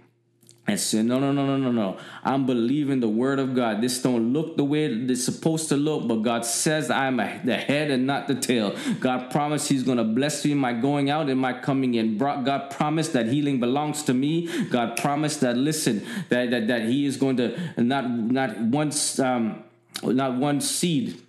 [0.68, 1.98] and say, no, no, no, no, no, no.
[2.24, 3.82] I'm believing the word of God.
[3.82, 7.92] This don't look the way it's supposed to look, but God says I'm the head
[7.92, 8.76] and not the tail.
[9.00, 12.18] God promised He's going to bless me my going out and my coming in.
[12.18, 14.48] God promised that healing belongs to me.
[14.66, 19.64] God promised that listen that that, that He is going to not not once um,
[20.04, 21.22] not one seed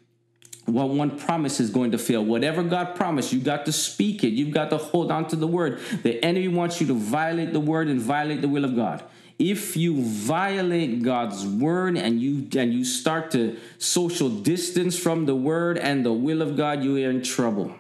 [0.67, 2.25] well, one promise is going to fail.
[2.25, 4.31] Whatever God promised, you got to speak it.
[4.31, 5.79] You've got to hold on to the word.
[6.03, 9.05] The enemy wants you to violate the word and violate the will of God
[9.39, 15.35] if you violate God's word and you and you start to social distance from the
[15.35, 17.75] word and the will of God, you are in trouble.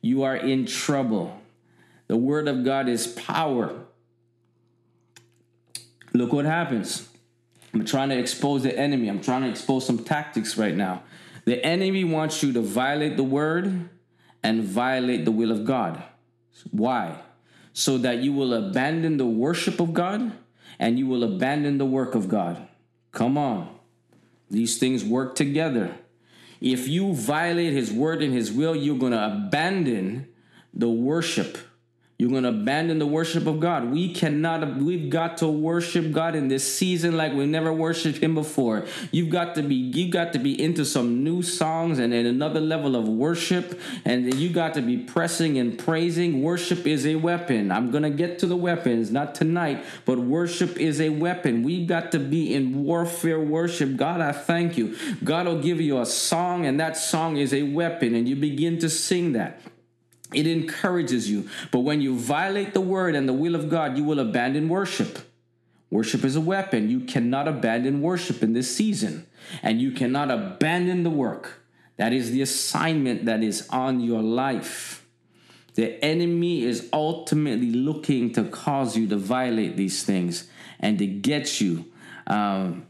[0.00, 1.38] You are in trouble.
[2.06, 3.74] The word of God is power.
[6.14, 7.08] Look what happens.
[7.74, 9.08] I'm trying to expose the enemy.
[9.08, 11.02] I'm trying to expose some tactics right now.
[11.44, 13.90] The enemy wants you to violate the word
[14.42, 16.02] and violate the will of God.
[16.70, 17.20] Why?
[17.72, 20.32] So that you will abandon the worship of God
[20.78, 22.66] and you will abandon the work of God.
[23.12, 23.78] Come on.
[24.50, 25.94] These things work together.
[26.60, 30.28] If you violate his word and his will, you're going to abandon
[30.74, 31.58] the worship.
[32.20, 33.90] You're going to abandon the worship of God.
[33.90, 38.34] We cannot, we've got to worship God in this season like we never worshiped Him
[38.34, 38.84] before.
[39.10, 42.60] You've got to be, You've got to be into some new songs and in another
[42.60, 43.80] level of worship.
[44.04, 46.42] And you got to be pressing and praising.
[46.42, 47.72] Worship is a weapon.
[47.72, 51.62] I'm going to get to the weapons, not tonight, but worship is a weapon.
[51.62, 53.96] We've got to be in warfare worship.
[53.96, 54.94] God, I thank you.
[55.24, 58.78] God will give you a song, and that song is a weapon, and you begin
[58.80, 59.62] to sing that.
[60.32, 61.48] It encourages you.
[61.70, 65.18] But when you violate the word and the will of God, you will abandon worship.
[65.90, 66.88] Worship is a weapon.
[66.88, 69.26] You cannot abandon worship in this season,
[69.62, 71.64] and you cannot abandon the work.
[71.96, 75.04] That is the assignment that is on your life.
[75.74, 81.60] The enemy is ultimately looking to cause you to violate these things and to get
[81.60, 81.86] you
[82.26, 82.86] um,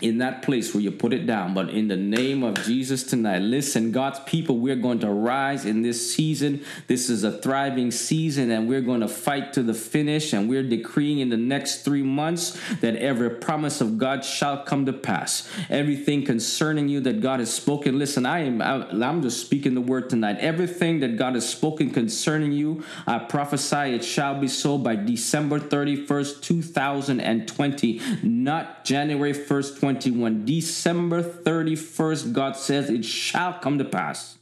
[0.00, 1.54] in that place where you put it down.
[1.54, 5.82] But in the name of Jesus tonight, listen, God's people, we're going to rise in
[5.82, 6.64] this season.
[6.86, 10.32] This is a thriving season, and we're going to fight to the finish.
[10.32, 14.86] And we're decreeing in the next three months that every promise of God shall come
[14.86, 15.48] to pass.
[15.68, 17.98] Everything concerning you that God has spoken.
[17.98, 20.38] Listen, I am I'm just speaking the word tonight.
[20.40, 25.60] Everything that God has spoken concerning you, I prophesy it shall be so by December
[25.60, 29.79] 31st, 2020, not January 1st, 20.
[29.80, 30.44] 21.
[30.44, 34.36] December 31st, God says, It shall come to pass.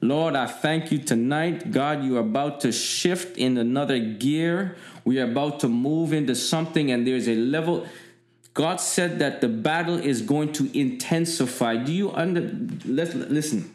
[0.00, 1.70] Lord, I thank you tonight.
[1.70, 4.76] God, you are about to shift in another gear.
[5.04, 7.86] We are about to move into something, and there's a level.
[8.52, 11.76] God said that the battle is going to intensify.
[11.76, 12.52] Do you under
[12.84, 13.74] Let's listen?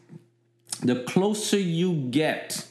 [0.81, 2.65] The closer you get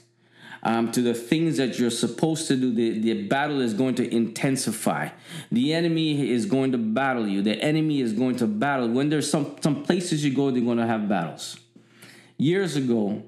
[0.63, 4.15] um, to the things that you're supposed to do, the, the battle is going to
[4.15, 5.09] intensify.
[5.53, 7.43] The enemy is going to battle you.
[7.43, 8.89] The enemy is going to battle.
[8.89, 11.59] When there's some, some places you go, they're going to have battles.
[12.37, 13.23] Years ago,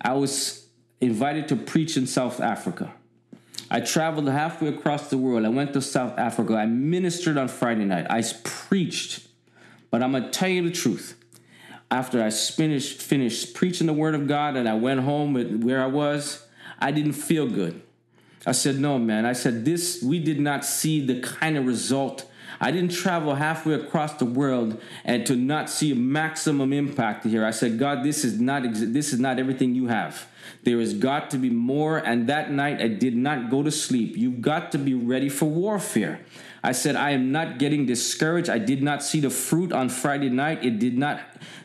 [0.00, 0.66] I was
[1.00, 2.92] invited to preach in South Africa.
[3.70, 5.46] I traveled halfway across the world.
[5.46, 6.54] I went to South Africa.
[6.54, 8.06] I ministered on Friday night.
[8.10, 9.26] I preached.
[9.90, 11.18] But I'm going to tell you the truth.
[11.90, 15.82] After I finished, finished preaching the word of God and I went home with where
[15.82, 16.46] I was,
[16.82, 17.80] I didn't feel good.
[18.44, 19.24] I said, no, man.
[19.24, 22.28] I said, this, we did not see the kind of result.
[22.60, 27.44] I didn't travel halfway across the world and to not see a maximum impact here.
[27.44, 30.26] I said, God, this is not, this is not everything you have.
[30.64, 31.98] There has got to be more.
[31.98, 34.16] And that night I did not go to sleep.
[34.16, 36.20] You've got to be ready for warfare.
[36.62, 38.48] I said, I am not getting discouraged.
[38.48, 40.64] I did not see the fruit on Friday night.
[40.64, 41.20] It did not,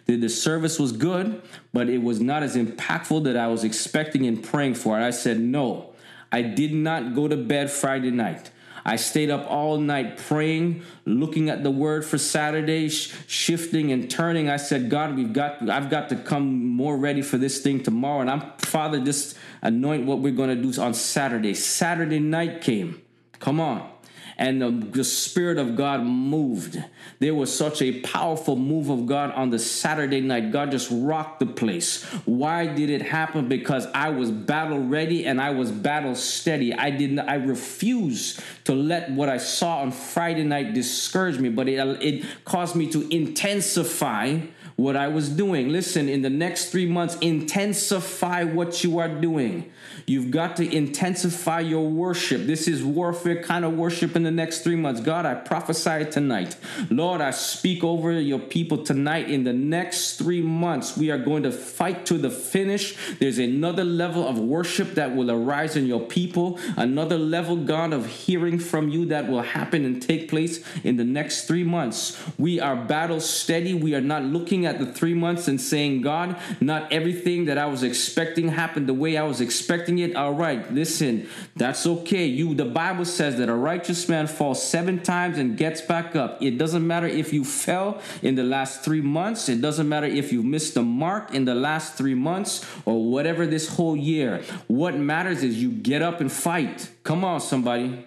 [0.06, 4.26] the, the service was good, but it was not as impactful that I was expecting
[4.26, 4.96] and praying for.
[4.96, 5.94] And I said, no,
[6.32, 8.50] I did not go to bed Friday night.
[8.84, 14.10] I stayed up all night praying, looking at the word for Saturday, sh- shifting and
[14.10, 14.50] turning.
[14.50, 18.22] I said, God, we've got, I've got to come more ready for this thing tomorrow.
[18.22, 21.54] And I'm, Father, just anoint what we're going to do on Saturday.
[21.54, 23.02] Saturday night came.
[23.40, 23.92] Come on
[24.38, 26.82] and the, the Spirit of God moved.
[27.20, 30.52] There was such a powerful move of God on the Saturday night.
[30.52, 32.04] God just rocked the place.
[32.26, 33.48] Why did it happen?
[33.48, 36.74] Because I was battle ready and I was battle steady.
[36.74, 37.20] I didn't.
[37.20, 42.26] I refused to let what I saw on Friday night discourage me, but it it
[42.46, 44.40] caused me to intensify
[44.78, 45.70] what I was doing.
[45.70, 49.72] Listen, in the next three months, intensify what you are doing.
[50.10, 52.46] You've got to intensify your worship.
[52.46, 55.02] This is warfare kind of worship in the next three months.
[55.02, 56.56] God, I prophesy tonight.
[56.90, 59.30] Lord, I speak over your people tonight.
[59.30, 62.96] In the next three months, we are going to fight to the finish.
[63.20, 68.06] There's another level of worship that will arise in your people, another level, God, of
[68.06, 72.18] hearing from you that will happen and take place in the next three months.
[72.38, 73.74] We are battle steady.
[73.74, 77.66] We are not looking at the three months and saying, God, not everything that I
[77.66, 80.16] was expecting happened the way I was expecting it.
[80.16, 82.26] All right, listen, that's okay.
[82.26, 86.42] You the Bible says that a righteous man falls seven times and gets back up.
[86.42, 90.32] It doesn't matter if you fell in the last three months, it doesn't matter if
[90.32, 94.44] you missed the mark in the last three months or whatever this whole year.
[94.68, 96.90] What matters is you get up and fight.
[97.04, 98.06] Come on, somebody.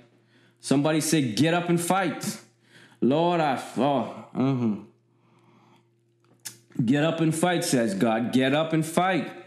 [0.60, 2.38] Somebody say, get up and fight.
[3.00, 4.74] Lord, I oh, uh-huh.
[6.84, 8.32] Get up and fight, says God.
[8.32, 9.39] Get up and fight.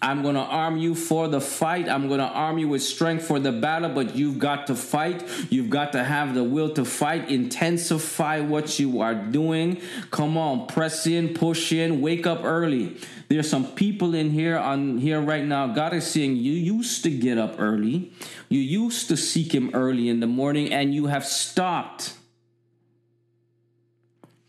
[0.00, 1.88] I'm going to arm you for the fight.
[1.88, 5.24] I'm going to arm you with strength for the battle, but you've got to fight.
[5.50, 7.28] You've got to have the will to fight.
[7.30, 9.80] Intensify what you are doing.
[10.10, 12.96] Come on, press in, push in, wake up early.
[13.28, 15.66] There's some people in here on here right now.
[15.66, 18.12] God is saying you used to get up early.
[18.48, 22.14] You used to seek him early in the morning and you have stopped.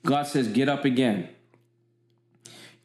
[0.05, 1.29] God says get up again.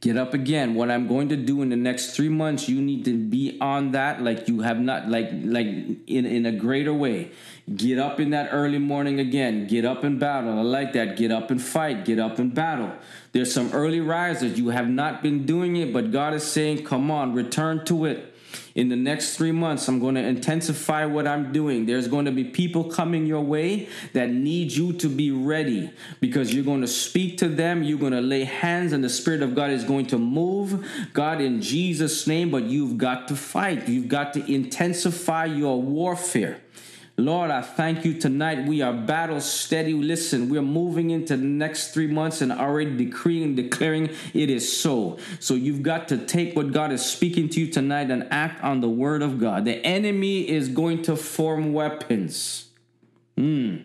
[0.04, 0.74] Get up again.
[0.74, 3.92] What I'm going to do in the next three months, you need to be on
[3.92, 7.30] that like you have not, like, like in, in a greater way.
[7.74, 9.66] Get up in that early morning again.
[9.66, 10.58] Get up and battle.
[10.58, 11.16] I like that.
[11.16, 12.04] Get up and fight.
[12.04, 12.92] Get up and battle.
[13.32, 14.58] There's some early risers.
[14.58, 18.33] You have not been doing it, but God is saying, come on, return to it
[18.74, 21.86] in the next three months, I'm going to intensify what I'm doing.
[21.86, 26.52] There's going to be people coming your way that need you to be ready because
[26.52, 27.84] you're going to speak to them.
[27.84, 30.84] You're going to lay hands, and the Spirit of God is going to move.
[31.12, 33.88] God, in Jesus' name, but you've got to fight.
[33.88, 36.58] You've got to intensify your warfare.
[37.16, 38.66] Lord, I thank you tonight.
[38.66, 39.92] We are battle steady.
[39.92, 45.18] Listen, we're moving into the next three months and already decreeing, declaring it is so.
[45.38, 48.80] So you've got to take what God is speaking to you tonight and act on
[48.80, 49.64] the word of God.
[49.64, 52.66] The enemy is going to form weapons.
[53.38, 53.76] Hmm.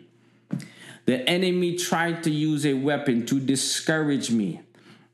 [1.05, 4.61] The enemy tried to use a weapon to discourage me.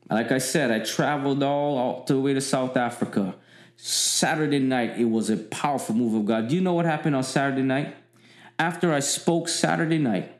[0.08, 3.34] Like I said, I traveled all, all the way to South Africa.
[3.76, 6.48] Saturday night, it was a powerful move of God.
[6.48, 7.94] Do you know what happened on Saturday night?
[8.58, 10.32] After I spoke Saturday night,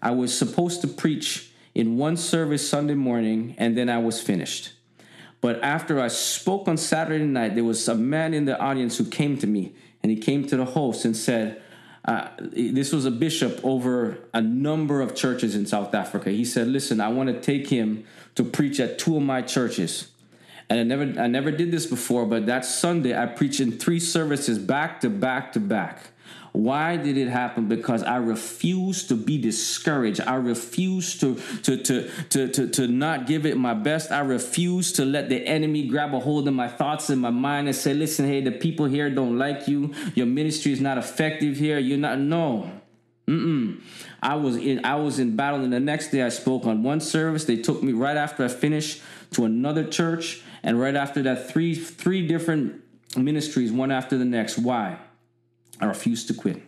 [0.00, 4.72] I was supposed to preach in one service Sunday morning, and then I was finished.
[5.40, 9.04] But after I spoke on Saturday night, there was a man in the audience who
[9.04, 11.60] came to me, and he came to the host and said,
[12.04, 16.30] uh, this was a bishop over a number of churches in South Africa.
[16.30, 20.08] He said, "Listen, I want to take him to preach at two of my churches."
[20.68, 24.00] And I never, I never did this before, but that Sunday I preached in three
[24.00, 26.10] services back to back to back.
[26.54, 27.66] Why did it happen?
[27.66, 30.20] Because I refuse to be discouraged.
[30.20, 34.12] I refuse to, to, to, to, to, to not give it my best.
[34.12, 37.66] I refuse to let the enemy grab a hold of my thoughts and my mind
[37.66, 39.92] and say, listen, hey, the people here don't like you.
[40.14, 41.80] Your ministry is not effective here.
[41.80, 42.70] You're not, no.
[43.26, 43.80] Mm-mm.
[44.22, 47.00] I was in I was in battle, and the next day I spoke on one
[47.00, 47.46] service.
[47.46, 51.74] They took me right after I finished to another church, and right after that, three
[51.74, 52.82] three different
[53.16, 54.58] ministries, one after the next.
[54.58, 54.98] Why?
[55.80, 56.62] I refuse to quit.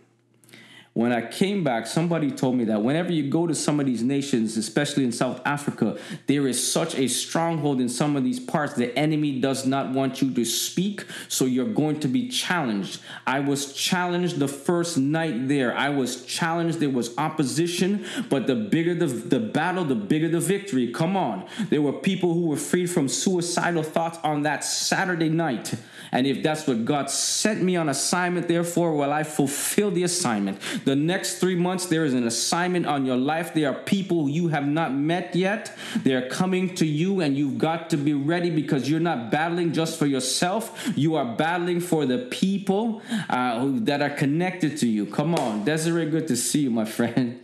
[0.97, 4.03] When I came back, somebody told me that whenever you go to some of these
[4.03, 8.73] nations, especially in South Africa, there is such a stronghold in some of these parts.
[8.73, 13.03] The enemy does not want you to speak, so you're going to be challenged.
[13.27, 15.77] I was challenged the first night there.
[15.77, 16.81] I was challenged.
[16.81, 20.93] There was opposition, but the bigger the, the battle, the bigger the victory.
[20.93, 21.47] Come on.
[21.69, 25.75] There were people who were freed from suicidal thoughts on that Saturday night.
[26.11, 30.59] And if that's what God sent me on assignment, therefore, will I fulfill the assignment.
[30.87, 33.53] The next three months, there is an assignment on your life.
[33.55, 35.77] There are people you have not met yet.
[36.05, 39.99] They're coming to you, and you've got to be ready because you're not battling just
[39.99, 40.93] for yourself.
[40.95, 45.07] You are battling for the people uh, who, that are connected to you.
[45.07, 47.43] Come on, Desiree, good to see you, my friend.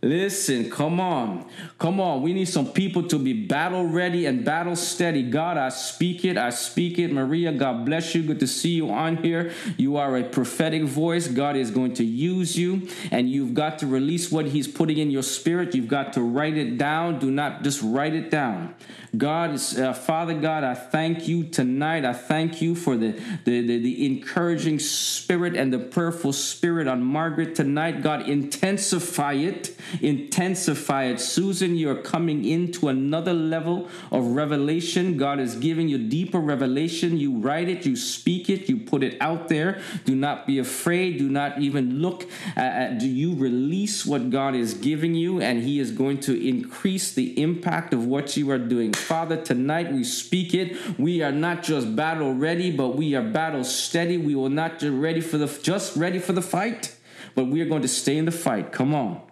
[0.00, 1.44] Listen, come on.
[1.76, 2.22] Come on.
[2.22, 5.24] We need some people to be battle ready and battle steady.
[5.24, 6.38] God, I speak it.
[6.38, 7.12] I speak it.
[7.12, 8.22] Maria, God bless you.
[8.22, 9.52] Good to see you on here.
[9.76, 11.26] You are a prophetic voice.
[11.26, 15.10] God is going to use you, and you've got to release what He's putting in
[15.10, 15.74] your spirit.
[15.74, 17.18] You've got to write it down.
[17.18, 18.76] Do not just write it down.
[19.16, 22.04] God, uh, Father God, I thank you tonight.
[22.04, 23.12] I thank you for the,
[23.44, 28.02] the, the, the encouraging spirit and the prayerful spirit on Margaret tonight.
[28.02, 31.20] God, intensify it intensify it.
[31.20, 35.16] Susan, you're coming into another level of revelation.
[35.16, 37.18] God is giving you deeper revelation.
[37.18, 39.80] You write it, you speak it, you put it out there.
[40.04, 41.18] Do not be afraid.
[41.18, 45.78] Do not even look at, do you release what God is giving you, and He
[45.78, 48.94] is going to increase the impact of what you are doing.
[48.98, 50.76] Father, tonight we speak it.
[50.98, 54.16] We are not just battle ready, but we are battle steady.
[54.16, 56.96] We will not just ready for the just ready for the fight,
[57.34, 58.72] but we are going to stay in the fight.
[58.72, 59.22] Come on.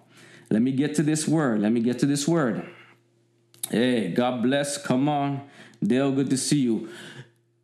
[0.50, 1.60] Let me get to this word.
[1.60, 2.66] Let me get to this word.
[3.70, 4.78] Hey, God bless.
[4.78, 5.48] Come on.
[5.82, 6.88] Dale, good to see you.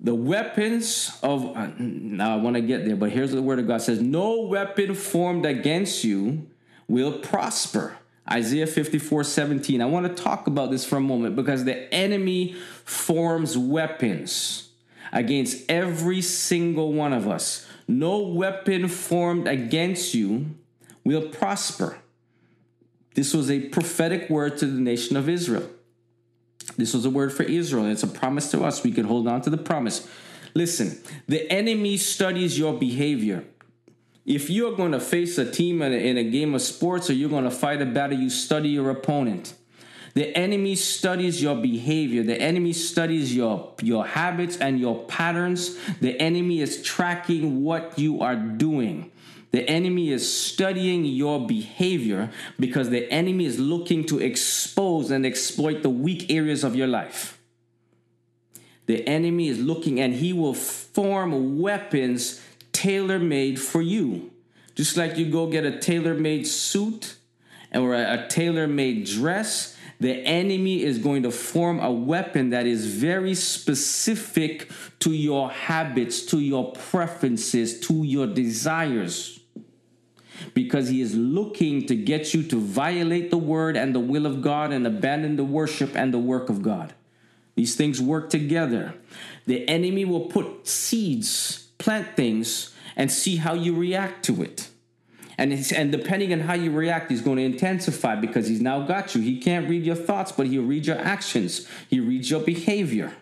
[0.01, 3.69] The weapons of, uh, now I want to get there, but here's the word of
[3.69, 6.49] God says, No weapon formed against you
[6.89, 7.97] will prosper.
[8.31, 9.81] Isaiah 54 17.
[9.81, 12.55] I want to talk about this for a moment because the enemy
[12.85, 14.69] forms weapons
[15.13, 17.67] against every single one of us.
[17.89, 20.47] No weapon formed against you
[21.05, 21.99] will prosper.
[23.15, 25.69] This was a prophetic word to the nation of Israel.
[26.77, 27.87] This was a word for Israel.
[27.87, 28.83] It's a promise to us.
[28.83, 30.09] We can hold on to the promise.
[30.55, 33.45] Listen, the enemy studies your behavior.
[34.25, 37.15] If you're going to face a team in a, in a game of sports or
[37.15, 39.55] you're going to fight a battle, you study your opponent.
[40.15, 42.23] The enemy studies your behavior.
[42.23, 45.77] The enemy studies your, your habits and your patterns.
[46.01, 49.11] The enemy is tracking what you are doing.
[49.53, 55.83] The enemy is studying your behavior because the enemy is looking to expose and exploit
[55.83, 57.39] the weak areas of your life.
[58.87, 62.43] The enemy is looking and he will form weapons
[62.83, 64.33] tailor made for you.
[64.75, 67.17] Just like you go get a tailor made suit
[67.73, 72.87] or a, tailor made dress, the enemy is going to form a weapon that is
[72.87, 74.69] very specific
[74.99, 79.39] to your habits, to your preferences, to your desires.
[80.53, 84.43] Because he is looking to get you to violate the word and the will of
[84.43, 86.95] God and abandon the worship and the work of God.
[87.55, 88.95] These things work together.
[89.47, 94.69] The enemy will put seeds, plant things, and see how you react to it.
[95.39, 99.15] And, and depending on how you react, he's going to intensify because he's now got
[99.15, 99.23] you.
[99.23, 103.13] He can't read your thoughts, but he'll read your actions, he reads your behavior.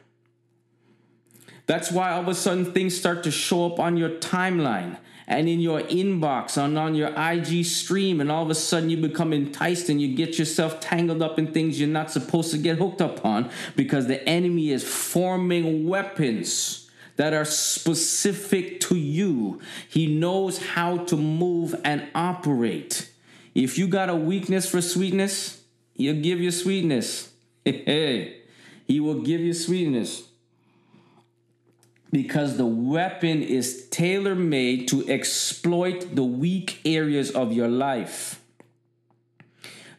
[1.67, 4.99] That's why all of a sudden things start to show up on your timeline
[5.29, 8.97] and in your inbox and on your IG stream, and all of a sudden you
[8.97, 12.79] become enticed and you get yourself tangled up in things you're not supposed to get
[12.79, 16.80] hooked up on because the enemy is forming weapons
[17.21, 19.61] that are specific to you.
[19.91, 23.11] He knows how to move and operate.
[23.55, 25.63] If you got a weakness for sweetness,
[25.93, 27.31] he'll give you sweetness.
[27.67, 30.29] He will give you sweetness
[32.11, 38.40] because the weapon is tailor made to exploit the weak areas of your life.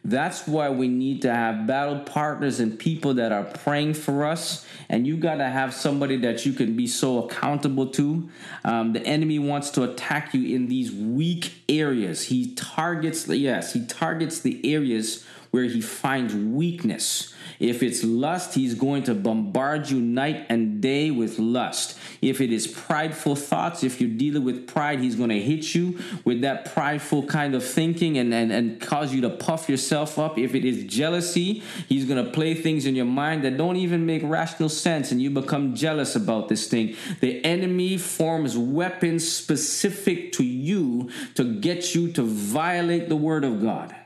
[0.04, 4.66] That's why we need to have battle partners and people that are praying for us.
[4.88, 8.28] And you got to have somebody that you can be so accountable to.
[8.64, 12.24] Um, the enemy wants to attack you in these weak areas.
[12.24, 17.32] He targets, yes, he targets the areas where he finds weakness.
[17.60, 21.96] If it's lust, he's going to bombard you night and day with lust.
[22.22, 25.98] If it is prideful thoughts, if you're dealing with pride, he's going to hit you
[26.24, 30.38] with that prideful kind of thinking and, and, and cause you to puff yourself up.
[30.38, 34.06] If it is jealousy, he's going to play things in your mind that don't even
[34.06, 36.94] make rational sense and you become jealous about this thing.
[37.18, 43.60] The enemy forms weapons specific to you to get you to violate the word of
[43.60, 43.96] God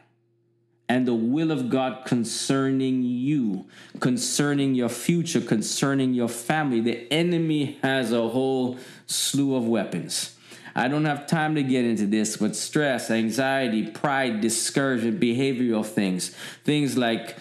[0.89, 3.67] and the will of God concerning you,
[4.01, 6.81] concerning your future, concerning your family.
[6.81, 10.37] The enemy has a whole slew of weapons.
[10.77, 16.29] I don't have time to get into this, but stress, anxiety, pride, discouragement, behavioral things,
[16.65, 17.37] things like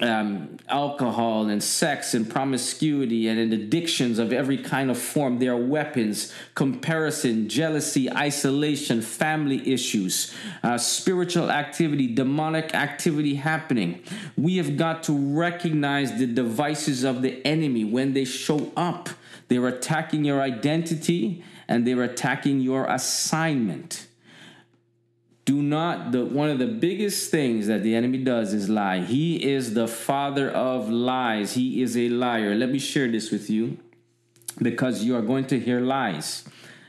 [0.00, 5.38] um, alcohol and sex and promiscuity and addictions of every kind of form.
[5.38, 14.02] They are weapons, comparison, jealousy, isolation, family issues, uh, spiritual activity, demonic activity happening.
[14.36, 19.08] We have got to recognize the devices of the enemy when they show up.
[19.48, 24.05] They're attacking your identity and they're attacking your assignment
[25.46, 29.00] do not the one of the biggest things that the enemy does is lie.
[29.00, 31.54] He is the father of lies.
[31.54, 32.54] He is a liar.
[32.54, 33.78] Let me share this with you
[34.60, 36.44] because you are going to hear lies.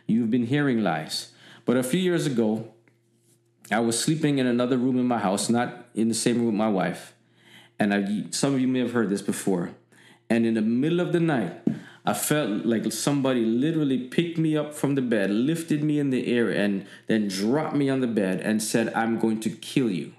[0.08, 1.32] You've been hearing lies.
[1.66, 2.74] But a few years ago
[3.70, 6.56] i was sleeping in another room in my house not in the same room with
[6.56, 7.14] my wife.
[7.80, 9.72] And I, some of you may have heard this before.
[10.32, 11.54] And in the middle of the night
[12.08, 16.34] I felt like somebody literally picked me up from the bed, lifted me in the
[16.34, 20.14] air, and then dropped me on the bed and said, I'm going to kill you.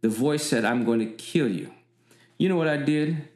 [0.00, 1.72] The voice said, I'm going to kill you.
[2.36, 3.28] You know what I did?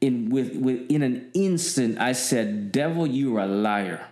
[0.00, 4.06] In, with, with, in an instant, I said, Devil, you're a liar.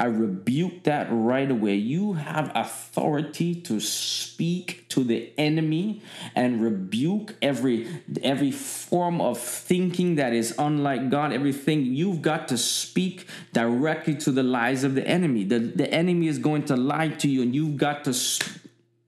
[0.00, 1.74] I rebuke that right away.
[1.74, 6.00] You have authority to speak to the enemy
[6.34, 7.86] and rebuke every
[8.22, 11.34] every form of thinking that is unlike God.
[11.34, 15.44] Everything you've got to speak directly to the lies of the enemy.
[15.44, 18.14] The, the enemy is going to lie to you, and you've got to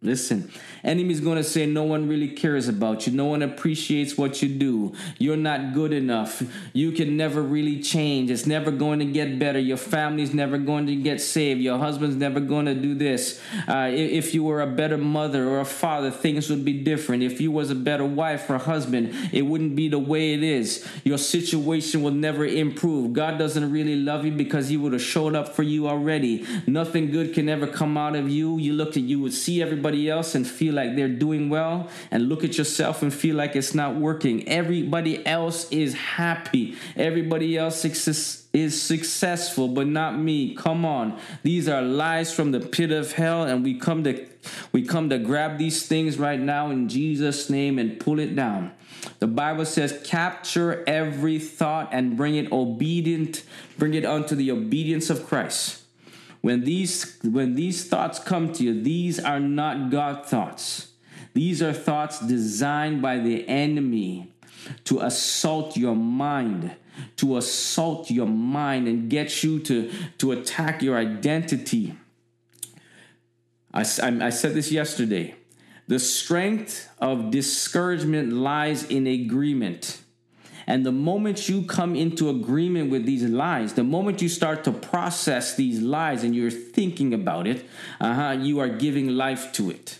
[0.03, 0.51] listen.
[0.83, 3.13] Enemy's going to say no one really cares about you.
[3.13, 4.93] No one appreciates what you do.
[5.19, 6.43] You're not good enough.
[6.73, 8.31] You can never really change.
[8.31, 9.61] It's never going to get better.
[9.61, 11.61] Your family's never going to get saved.
[11.61, 13.41] Your husband's never going to do this.
[13.69, 17.23] Uh, if you were a better mother or a father, things would be different.
[17.23, 20.87] If you was a better wife or husband, it wouldn't be the way it is.
[21.05, 23.13] Your situation will never improve.
[23.13, 26.45] God doesn't really love you because he would have showed up for you already.
[26.67, 28.59] Nothing good can ever come out of you.
[28.59, 32.29] You look at you would see everybody else and feel like they're doing well and
[32.29, 34.49] look at yourself and feel like it's not working.
[34.49, 36.77] Everybody else is happy.
[36.97, 40.55] Everybody else is successful, but not me.
[40.55, 41.19] Come on.
[41.43, 44.27] These are lies from the pit of hell and we come to
[44.73, 48.73] we come to grab these things right now in Jesus name and pull it down.
[49.19, 53.45] The Bible says, capture every thought and bring it obedient,
[53.79, 55.82] bring it unto the obedience of Christ.
[56.43, 60.89] When these when these thoughts come to you, these are not God thoughts.
[61.35, 64.33] These are thoughts designed by the enemy
[64.85, 66.73] to assault your mind,
[67.17, 71.97] to assault your mind and get you to, to attack your identity.
[73.73, 75.35] I, I, I said this yesterday.
[75.89, 80.02] The strength of discouragement lies in agreement.
[80.67, 84.73] And the moment you come into agreement with these lies, the moment you start to
[84.73, 87.67] process these lies and you're thinking about it,
[88.01, 89.99] uh-huh, you are giving life to it.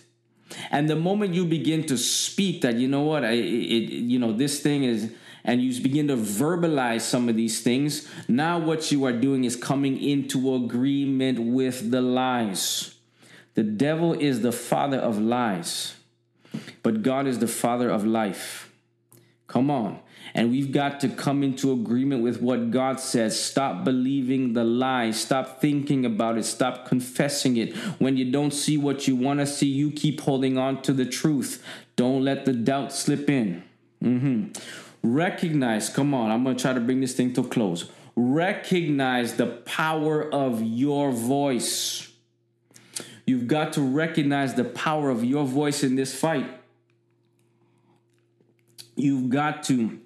[0.71, 4.31] And the moment you begin to speak that, you know what, I, it, you know,
[4.31, 5.11] this thing is,
[5.43, 9.55] and you begin to verbalize some of these things, now what you are doing is
[9.55, 12.95] coming into agreement with the lies.
[13.55, 15.95] The devil is the father of lies,
[16.81, 18.71] but God is the father of life.
[19.47, 19.99] Come on.
[20.35, 23.39] And we've got to come into agreement with what God says.
[23.39, 25.11] Stop believing the lie.
[25.11, 26.43] Stop thinking about it.
[26.43, 27.75] Stop confessing it.
[27.99, 31.05] When you don't see what you want to see, you keep holding on to the
[31.05, 31.63] truth.
[31.95, 33.63] Don't let the doubt slip in.
[34.03, 34.51] Mm-hmm.
[35.03, 37.89] Recognize, come on, I'm going to try to bring this thing to a close.
[38.15, 42.09] Recognize the power of your voice.
[43.25, 46.49] You've got to recognize the power of your voice in this fight.
[48.95, 49.99] You've got to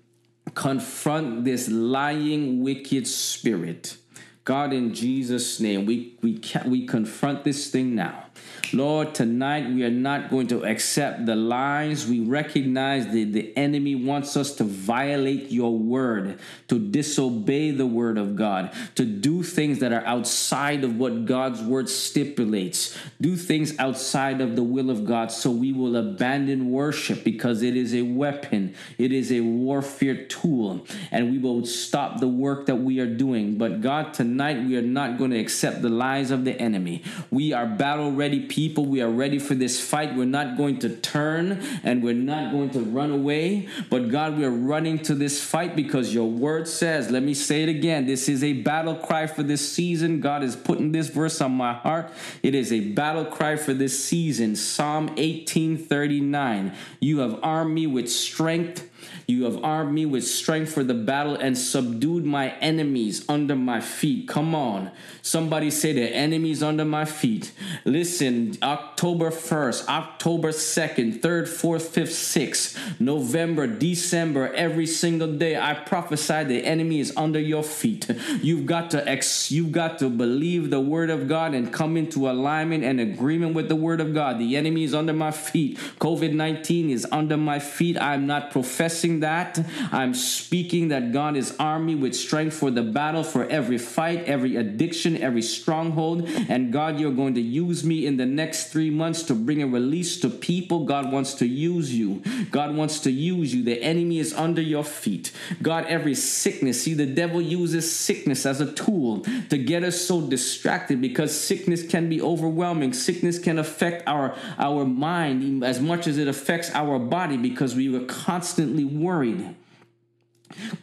[0.57, 3.95] confront this lying, wicked spirit.
[4.43, 8.25] God, in Jesus' name, we, we, we confront this thing now.
[8.73, 12.05] Lord, tonight we are not going to accept the lies.
[12.05, 18.17] We recognize that the enemy wants us to violate your word, to disobey the word
[18.17, 23.77] of God, to do things that are outside of what God's word stipulates, do things
[23.79, 25.31] outside of the will of God.
[25.31, 30.85] So we will abandon worship because it is a weapon, it is a warfare tool,
[31.11, 33.57] and we will stop the work that we are doing.
[33.57, 37.03] But God, tonight we are not going to accept the lies of the enemy.
[37.31, 38.56] We are battle ready people.
[38.57, 40.15] We are ready for this fight.
[40.15, 43.69] We're not going to turn and we're not going to run away.
[43.91, 47.61] But God, we are running to this fight because your word says, let me say
[47.61, 48.07] it again.
[48.07, 50.21] This is a battle cry for this season.
[50.21, 52.11] God is putting this verse on my heart.
[52.41, 54.55] It is a battle cry for this season.
[54.55, 56.73] Psalm 1839.
[56.99, 58.89] You have armed me with strength
[59.27, 63.81] you have armed me with strength for the battle and subdued my enemies under my
[63.81, 64.27] feet.
[64.27, 64.91] Come on.
[65.21, 67.51] Somebody say the enemies under my feet.
[67.83, 75.73] Listen, October 1st, October 2nd, 3rd, 4th, 5th, 6th, November, December, every single day, I
[75.73, 78.09] prophesy the enemy is under your feet.
[78.41, 82.29] You've got to ex- you've got to believe the word of God and come into
[82.29, 84.39] alignment and agreement with the word of God.
[84.39, 85.77] The enemy is under my feet.
[85.99, 87.97] COVID-19 is under my feet.
[87.99, 89.59] I'm not professing that.
[89.91, 94.55] I'm speaking that God is me with strength for the battle, for every fight, every
[94.55, 96.27] addiction, every stronghold.
[96.49, 99.67] And God, you're going to use me in the next three months to bring a
[99.67, 100.85] release to people.
[100.85, 102.21] God wants to use you.
[102.51, 103.63] God wants to use you.
[103.63, 105.31] The enemy is under your feet.
[105.61, 110.21] God, every sickness, see, the devil uses sickness as a tool to get us so
[110.21, 112.93] distracted because sickness can be overwhelming.
[112.93, 117.89] Sickness can affect our, our mind as much as it affects our body because we
[117.89, 119.55] were constantly worried,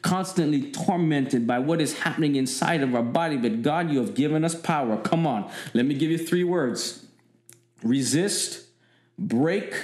[0.03, 3.37] constantly tormented by what is happening inside of our body.
[3.37, 4.97] But God, you have given us power.
[4.97, 7.04] Come on, let me give you three words
[7.85, 8.67] resist,
[9.19, 9.75] break,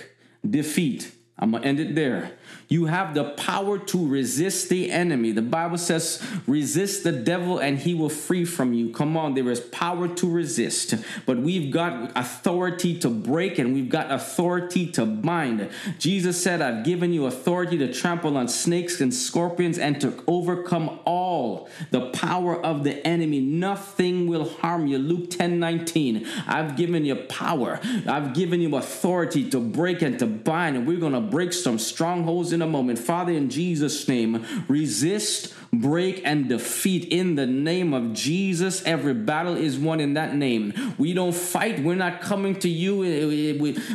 [0.48, 1.12] defeat.
[1.38, 2.32] I'm going to end it there.
[2.70, 5.32] You have the power to resist the enemy.
[5.32, 8.92] The Bible says, resist the devil and he will free from you.
[8.92, 10.94] Come on, there is power to resist,
[11.26, 15.68] but we've got authority to break and we've got authority to bind.
[15.98, 21.00] Jesus said, I've given you authority to trample on snakes and scorpions and to overcome
[21.04, 23.40] all the power of the enemy.
[23.40, 24.98] Nothing will harm you.
[24.98, 26.26] Luke 10 19.
[26.46, 31.00] I've given you power, I've given you authority to break and to bind, and we're
[31.00, 32.98] going to break some strongholds in in a moment.
[32.98, 38.84] Father, in Jesus' name, resist break, and defeat in the name of Jesus.
[38.84, 40.72] Every battle is won in that name.
[40.98, 41.80] We don't fight.
[41.80, 42.98] We're not coming to you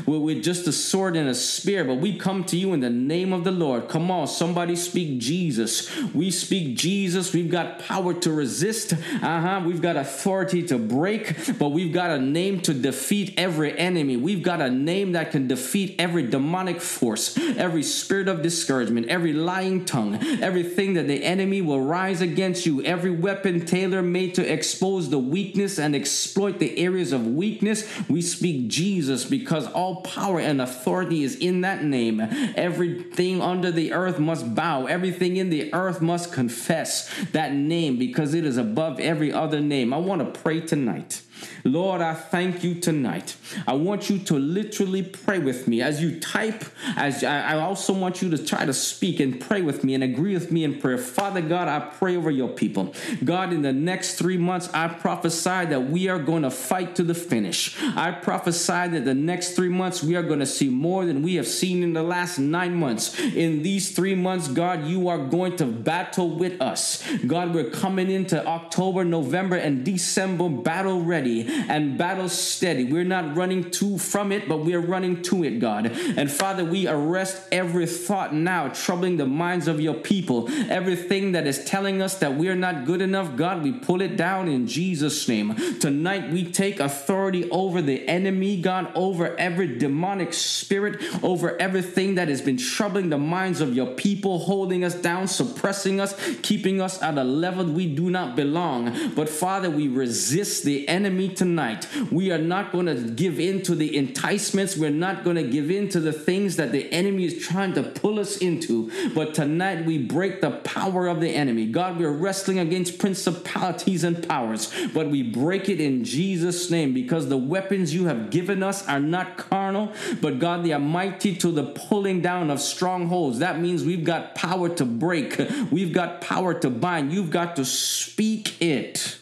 [0.05, 3.33] with just a sword and a spear, but we come to you in the name
[3.33, 3.89] of the Lord.
[3.89, 5.93] Come on, somebody speak Jesus.
[6.13, 7.33] We speak Jesus.
[7.33, 8.93] We've got power to resist.
[8.93, 9.61] Uh huh.
[9.65, 14.15] We've got authority to break, but we've got a name to defeat every enemy.
[14.15, 19.33] We've got a name that can defeat every demonic force, every spirit of discouragement, every
[19.33, 22.83] lying tongue, everything that the enemy will rise against you.
[22.83, 27.88] Every weapon tailor made to expose the weakness and exploit the areas of weakness.
[28.09, 32.21] We speak Jesus because all power and authority is in that name.
[32.55, 38.25] Everything under the earth must bow, everything in the earth must confess that name because
[38.25, 39.93] because it is above every other name.
[39.93, 41.21] I want to pray tonight.
[41.63, 43.36] Lord, I thank you tonight.
[43.67, 46.63] I want you to literally pray with me as you type.
[46.95, 50.33] As I also want you to try to speak and pray with me and agree
[50.33, 50.97] with me in prayer.
[50.97, 52.93] Father God, I pray over your people.
[53.23, 57.03] God, in the next three months, I prophesy that we are going to fight to
[57.03, 57.75] the finish.
[57.81, 61.36] I prophesy that the next three months we are going to see more than we
[61.36, 63.19] have seen in the last nine months.
[63.19, 67.03] In these three months, God, you are going to battle with us.
[67.25, 72.86] God, we're coming into October, November, and December battle ready and battle steady.
[72.86, 75.88] We're not running to from it, but we're running to it, God.
[75.88, 80.49] And Father, we arrest every thought now troubling the minds of your people.
[80.69, 84.47] Everything that is telling us that we're not good enough, God, we pull it down
[84.47, 85.55] in Jesus' name.
[85.80, 92.28] Tonight we take authority over the enemy, God, over every demonic spirit, over everything that
[92.28, 97.01] has been troubling the minds of your people, holding us down, suppressing us, keeping us
[97.01, 99.13] at a level we do not belong.
[99.15, 101.88] But Father, we resist the enemy tonight.
[102.11, 104.78] We are not going to give in to the enticements.
[104.78, 107.84] We're not going to give in to the things that the enemy is trying to
[107.84, 108.91] pull us into.
[109.13, 111.68] But tonight we break the power of the enemy.
[111.68, 117.30] God, we're wrestling against principalities and powers, but we break it in Jesus' name because
[117.30, 121.51] the weapons you have given us are not carnal, but God, they are mighty to
[121.51, 123.39] the pulling down of strongholds.
[123.39, 125.39] That means we've got power to break,
[125.72, 127.11] we've got power to bind.
[127.11, 129.20] You've got to speak it.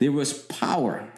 [0.00, 1.08] There was power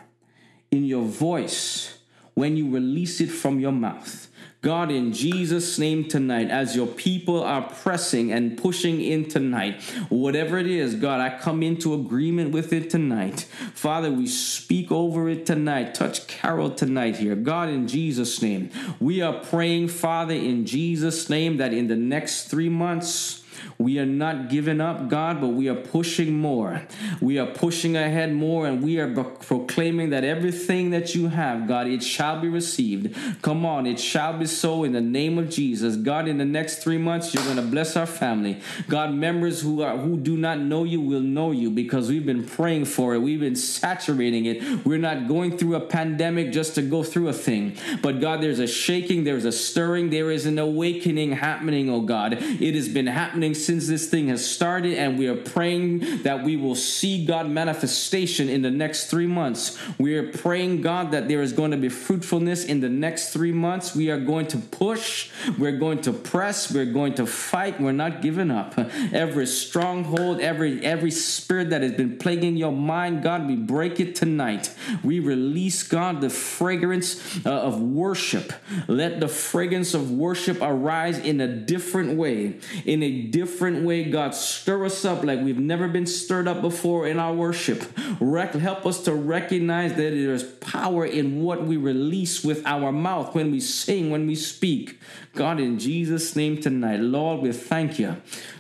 [0.71, 1.99] in your voice
[2.35, 4.29] when you release it from your mouth.
[4.61, 10.57] God, in Jesus' name tonight, as your people are pressing and pushing in tonight, whatever
[10.57, 13.41] it is, God, I come into agreement with it tonight.
[13.75, 15.97] Father, we speak over it tonight.
[15.97, 17.35] Touch Carol tonight here.
[17.35, 18.71] God, in Jesus' name,
[19.01, 23.42] we are praying, Father, in Jesus' name, that in the next three months,
[23.79, 26.83] we are not giving up, God, but we are pushing more.
[27.21, 31.87] We are pushing ahead more, and we are proclaiming that everything that you have, God,
[31.87, 33.17] it shall be received.
[33.43, 35.97] Come on, it shall be so in the name of Jesus.
[35.97, 38.61] God, in the next three months, you're going to bless our family.
[38.89, 42.45] God, members who are who do not know you will know you because we've been
[42.45, 43.21] praying for it.
[43.21, 44.85] We've been saturating it.
[44.85, 47.77] We're not going through a pandemic just to go through a thing.
[48.03, 52.35] But God, there's a shaking, there's a stirring, there is an awakening happening, oh God.
[52.35, 56.57] It has been happening since this thing has started, and we are praying that we
[56.57, 59.79] will see God manifestation in the next three months.
[59.99, 63.53] We are praying, God, that there is going to be fruitfulness in the next three
[63.53, 63.95] months.
[63.95, 67.81] We are going to push, we're going to press, we're going to fight.
[67.81, 68.79] We're not giving up.
[69.13, 74.15] Every stronghold, every every spirit that has been plaguing your mind, God, we break it
[74.15, 74.75] tonight.
[75.03, 78.53] We release, God, the fragrance uh, of worship.
[78.89, 84.05] Let the fragrance of worship arise in a different way, in a different different way,
[84.05, 84.37] God.
[84.37, 87.83] Stir us up like we've never been stirred up before in our worship.
[88.21, 93.35] Rec- help us to recognize that there's power in what we release with our mouth
[93.35, 95.01] when we sing, when we speak.
[95.35, 98.17] God, in Jesus' name tonight, Lord, we thank you.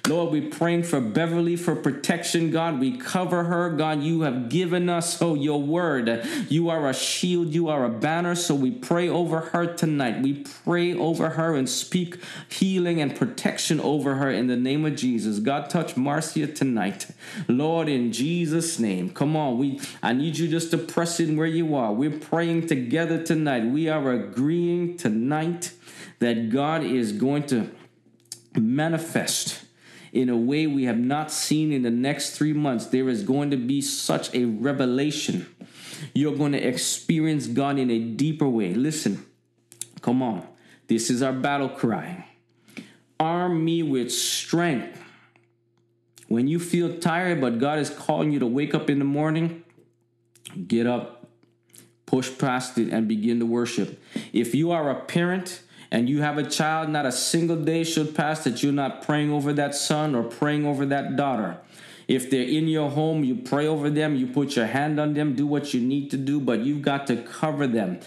[0.08, 2.50] Lord, we praying for Beverly for protection.
[2.50, 3.70] God, we cover her.
[3.70, 6.26] God, you have given us, oh, your word.
[6.48, 8.34] You are a shield, you are a banner.
[8.34, 10.22] So we pray over her tonight.
[10.22, 12.18] We pray over her and speak
[12.48, 15.38] healing and protection over her in the name of Jesus.
[15.38, 17.08] God, touch Marcia tonight.
[17.48, 19.10] Lord, in Jesus' name.
[19.10, 21.92] Come on, we I need you just to press in where you are.
[21.92, 23.66] We're praying together tonight.
[23.66, 25.72] We are agreeing tonight
[26.20, 27.70] that God is going to
[28.54, 29.64] manifest
[30.12, 32.86] in a way we have not seen in the next three months.
[32.86, 35.46] There is going to be such a revelation.
[36.14, 38.74] You're going to experience God in a deeper way.
[38.74, 39.24] Listen,
[40.02, 40.46] come on.
[40.86, 42.26] This is our battle cry.
[43.22, 45.00] Arm me with strength.
[46.26, 49.62] When you feel tired, but God is calling you to wake up in the morning,
[50.66, 51.28] get up,
[52.04, 54.02] push past it, and begin to worship.
[54.32, 55.62] If you are a parent,
[55.92, 59.30] and you have a child, not a single day should pass that you're not praying
[59.30, 61.58] over that son or praying over that daughter.
[62.08, 65.36] If they're in your home, you pray over them, you put your hand on them,
[65.36, 68.00] do what you need to do, but you've got to cover them.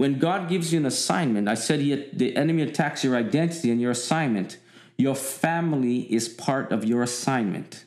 [0.00, 3.78] When God gives you an assignment, I said he, the enemy attacks your identity and
[3.78, 4.56] your assignment.
[4.96, 7.84] Your family is part of your assignment.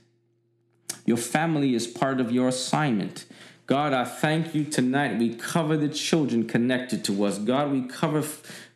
[1.07, 3.25] Your family is part of your assignment.
[3.65, 5.17] God, I thank you tonight.
[5.17, 7.39] We cover the children connected to us.
[7.39, 8.23] God, we cover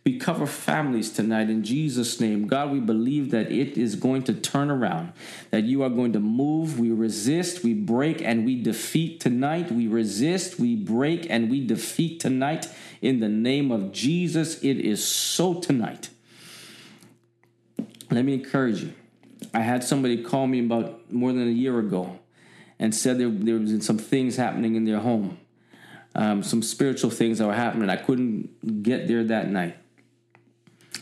[0.08, 2.48] we cover families tonight in Jesus' name.
[2.48, 5.12] God, we believe that it is going to turn around,
[5.52, 6.80] that you are going to move.
[6.80, 9.70] We resist, we break, and we defeat tonight.
[9.70, 12.70] We resist, we break, and we defeat tonight.
[13.02, 16.10] In the name of Jesus, it is so tonight.
[18.10, 18.94] Let me encourage you.
[19.54, 22.20] I had somebody call me about more than a year ago
[22.80, 25.38] and said there, there was some things happening in their home,
[26.16, 27.90] um, some spiritual things that were happening.
[27.90, 29.78] I couldn't get there that night.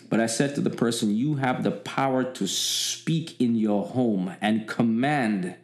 [0.10, 4.36] But I said to the person, You have the power to speak in your home
[4.42, 5.56] and command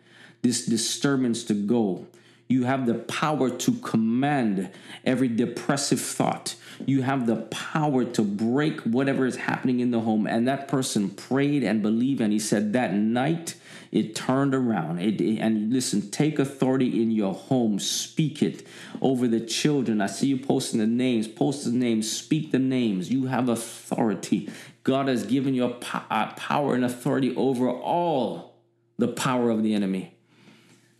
[0.42, 2.08] this disturbance to go.
[2.52, 4.70] You have the power to command
[5.06, 6.56] every depressive thought.
[6.86, 10.28] You have the power to break whatever is happening in the home.
[10.28, 13.56] And that person prayed and believed, and he said that night
[13.92, 15.00] it turned around.
[15.00, 17.80] It, and listen, take authority in your home.
[17.80, 18.68] Speak it
[19.02, 20.02] over the children.
[20.02, 21.30] I see you posting the names.
[21.30, 22.12] Post the names.
[22.12, 23.12] Speak the names.
[23.12, 24.50] You have authority.
[24.84, 28.56] God has given you uh, power and authority over all
[28.98, 30.16] the power of the enemy.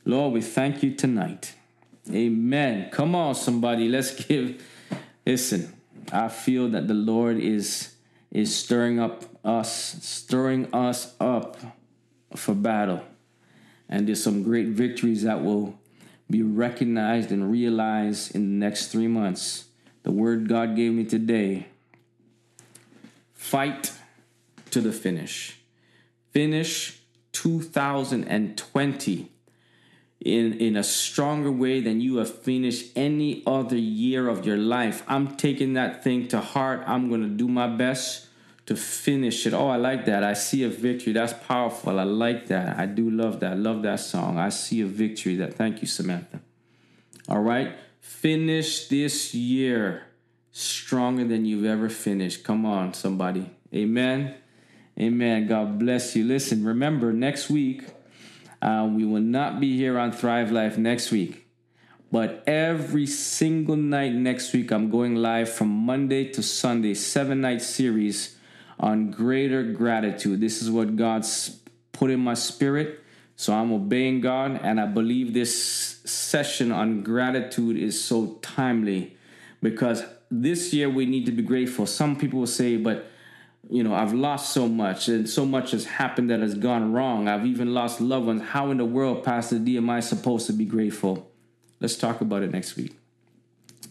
[0.04, 1.54] Lord, we thank you tonight.
[2.12, 2.90] Amen.
[2.92, 3.88] Come on, somebody.
[3.88, 4.64] Let's give.
[5.26, 5.74] Listen,
[6.12, 7.96] I feel that the Lord is
[8.32, 11.58] is stirring up us, stirring us up
[12.36, 13.04] for battle.
[13.90, 15.78] And there's some great victories that will
[16.30, 19.66] be recognized and realized in the next three months.
[20.04, 21.68] The word God gave me today
[23.34, 23.92] fight
[24.72, 25.60] to the finish.
[26.32, 27.02] Finish
[27.34, 29.32] 2020
[30.22, 35.04] in, in a stronger way than you have finished any other year of your life.
[35.08, 36.84] I'm taking that thing to heart.
[36.86, 38.28] I'm going to do my best
[38.68, 39.54] to finish it.
[39.54, 40.24] Oh, I like that.
[40.24, 41.14] I see a victory.
[41.14, 42.00] That's powerful.
[42.00, 42.78] I like that.
[42.78, 43.58] I do love that.
[43.58, 44.38] Love that song.
[44.38, 45.36] I see a victory.
[45.38, 46.40] That thank you, Samantha.
[47.28, 47.76] All right.
[48.00, 50.04] Finish this year
[50.52, 52.44] stronger than you've ever finished.
[52.44, 53.50] Come on, somebody.
[53.74, 54.36] Amen.
[55.00, 55.48] Amen.
[55.48, 56.26] God bless you.
[56.26, 57.84] Listen, remember next week,
[58.62, 61.48] uh, we will not be here on Thrive Life next week.
[62.12, 67.62] But every single night next week, I'm going live from Monday to Sunday, seven night
[67.62, 68.38] series
[68.80, 70.42] on greater gratitude.
[70.42, 71.62] This is what God's
[71.94, 73.00] put in my spirit.
[73.38, 79.18] So I'm obeying God, and I believe this session on gratitude is so timely
[79.62, 81.86] because this year we need to be grateful.
[81.86, 83.08] Some people will say, but
[83.70, 87.28] you know, I've lost so much and so much has happened that has gone wrong.
[87.28, 88.42] I've even lost loved ones.
[88.42, 91.32] How in the world, Pastor D, am I supposed to be grateful?
[91.80, 92.96] Let's talk about it next week.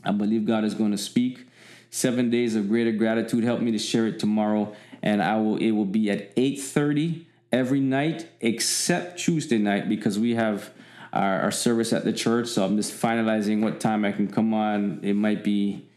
[0.04, 1.46] I believe God is going to speak
[1.90, 3.44] seven days of greater gratitude.
[3.44, 5.56] Help me to share it tomorrow, and I will.
[5.56, 10.70] It will be at eight thirty every night except Tuesday night because we have
[11.12, 12.46] our, our, service at the church.
[12.46, 15.00] So I'm just finalizing what time I can come on.
[15.02, 15.88] It might be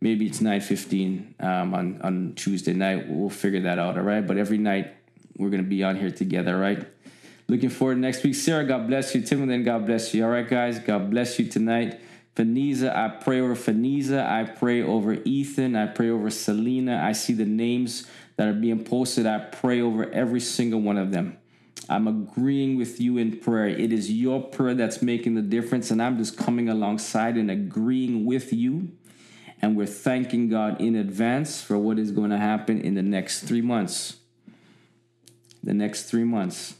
[0.00, 3.08] maybe it's nine fifteen um, on on Tuesday night.
[3.08, 3.96] We'll figure that out.
[3.96, 4.94] All right, but every night
[5.36, 6.56] we're gonna be on here together.
[6.58, 6.86] Right.
[7.48, 8.36] Looking forward to next week.
[8.36, 9.22] Sarah, God bless you.
[9.22, 10.24] Timothy, God bless you.
[10.24, 10.78] All right, guys.
[10.78, 12.00] God bless you tonight.
[12.36, 14.24] Faniza, I pray over Faniza.
[14.24, 15.74] I pray over Ethan.
[15.74, 17.02] I pray over Selena.
[17.04, 19.26] I see the names that are being posted.
[19.26, 21.38] I pray over every single one of them.
[21.88, 23.66] I'm agreeing with you in prayer.
[23.66, 28.24] It is your prayer that's making the difference, and I'm just coming alongside and agreeing
[28.24, 28.92] with you.
[29.62, 33.42] And we're thanking God in advance for what is going to happen in the next
[33.42, 34.16] three months.
[35.62, 36.74] The next three months.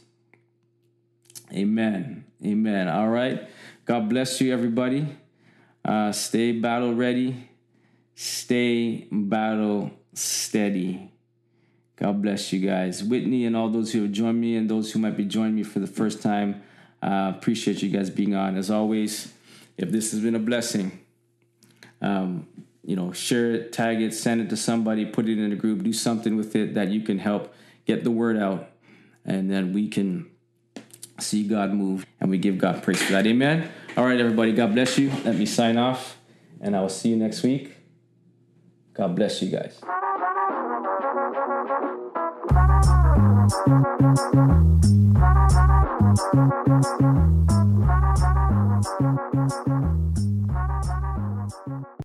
[1.53, 2.25] Amen.
[2.43, 2.87] Amen.
[2.87, 3.47] All right.
[3.85, 5.07] God bless you, everybody.
[5.83, 7.49] Uh, stay battle ready.
[8.15, 11.11] Stay battle steady.
[11.97, 13.03] God bless you guys.
[13.03, 15.63] Whitney and all those who have joined me and those who might be joining me
[15.63, 16.63] for the first time.
[17.01, 18.57] Uh, appreciate you guys being on.
[18.57, 19.33] As always,
[19.77, 20.99] if this has been a blessing,
[22.01, 22.47] um,
[22.83, 25.83] you know, share it, tag it, send it to somebody, put it in a group,
[25.83, 27.53] do something with it that you can help
[27.85, 28.69] get the word out,
[29.25, 30.29] and then we can
[31.19, 33.27] see God move and we give God praise for that.
[33.27, 33.69] Amen.
[33.95, 34.53] All right, everybody.
[34.53, 35.11] God bless you.
[35.23, 36.17] Let me sign off,
[36.59, 37.75] and I will see you next week.
[38.93, 39.81] God bless you guys.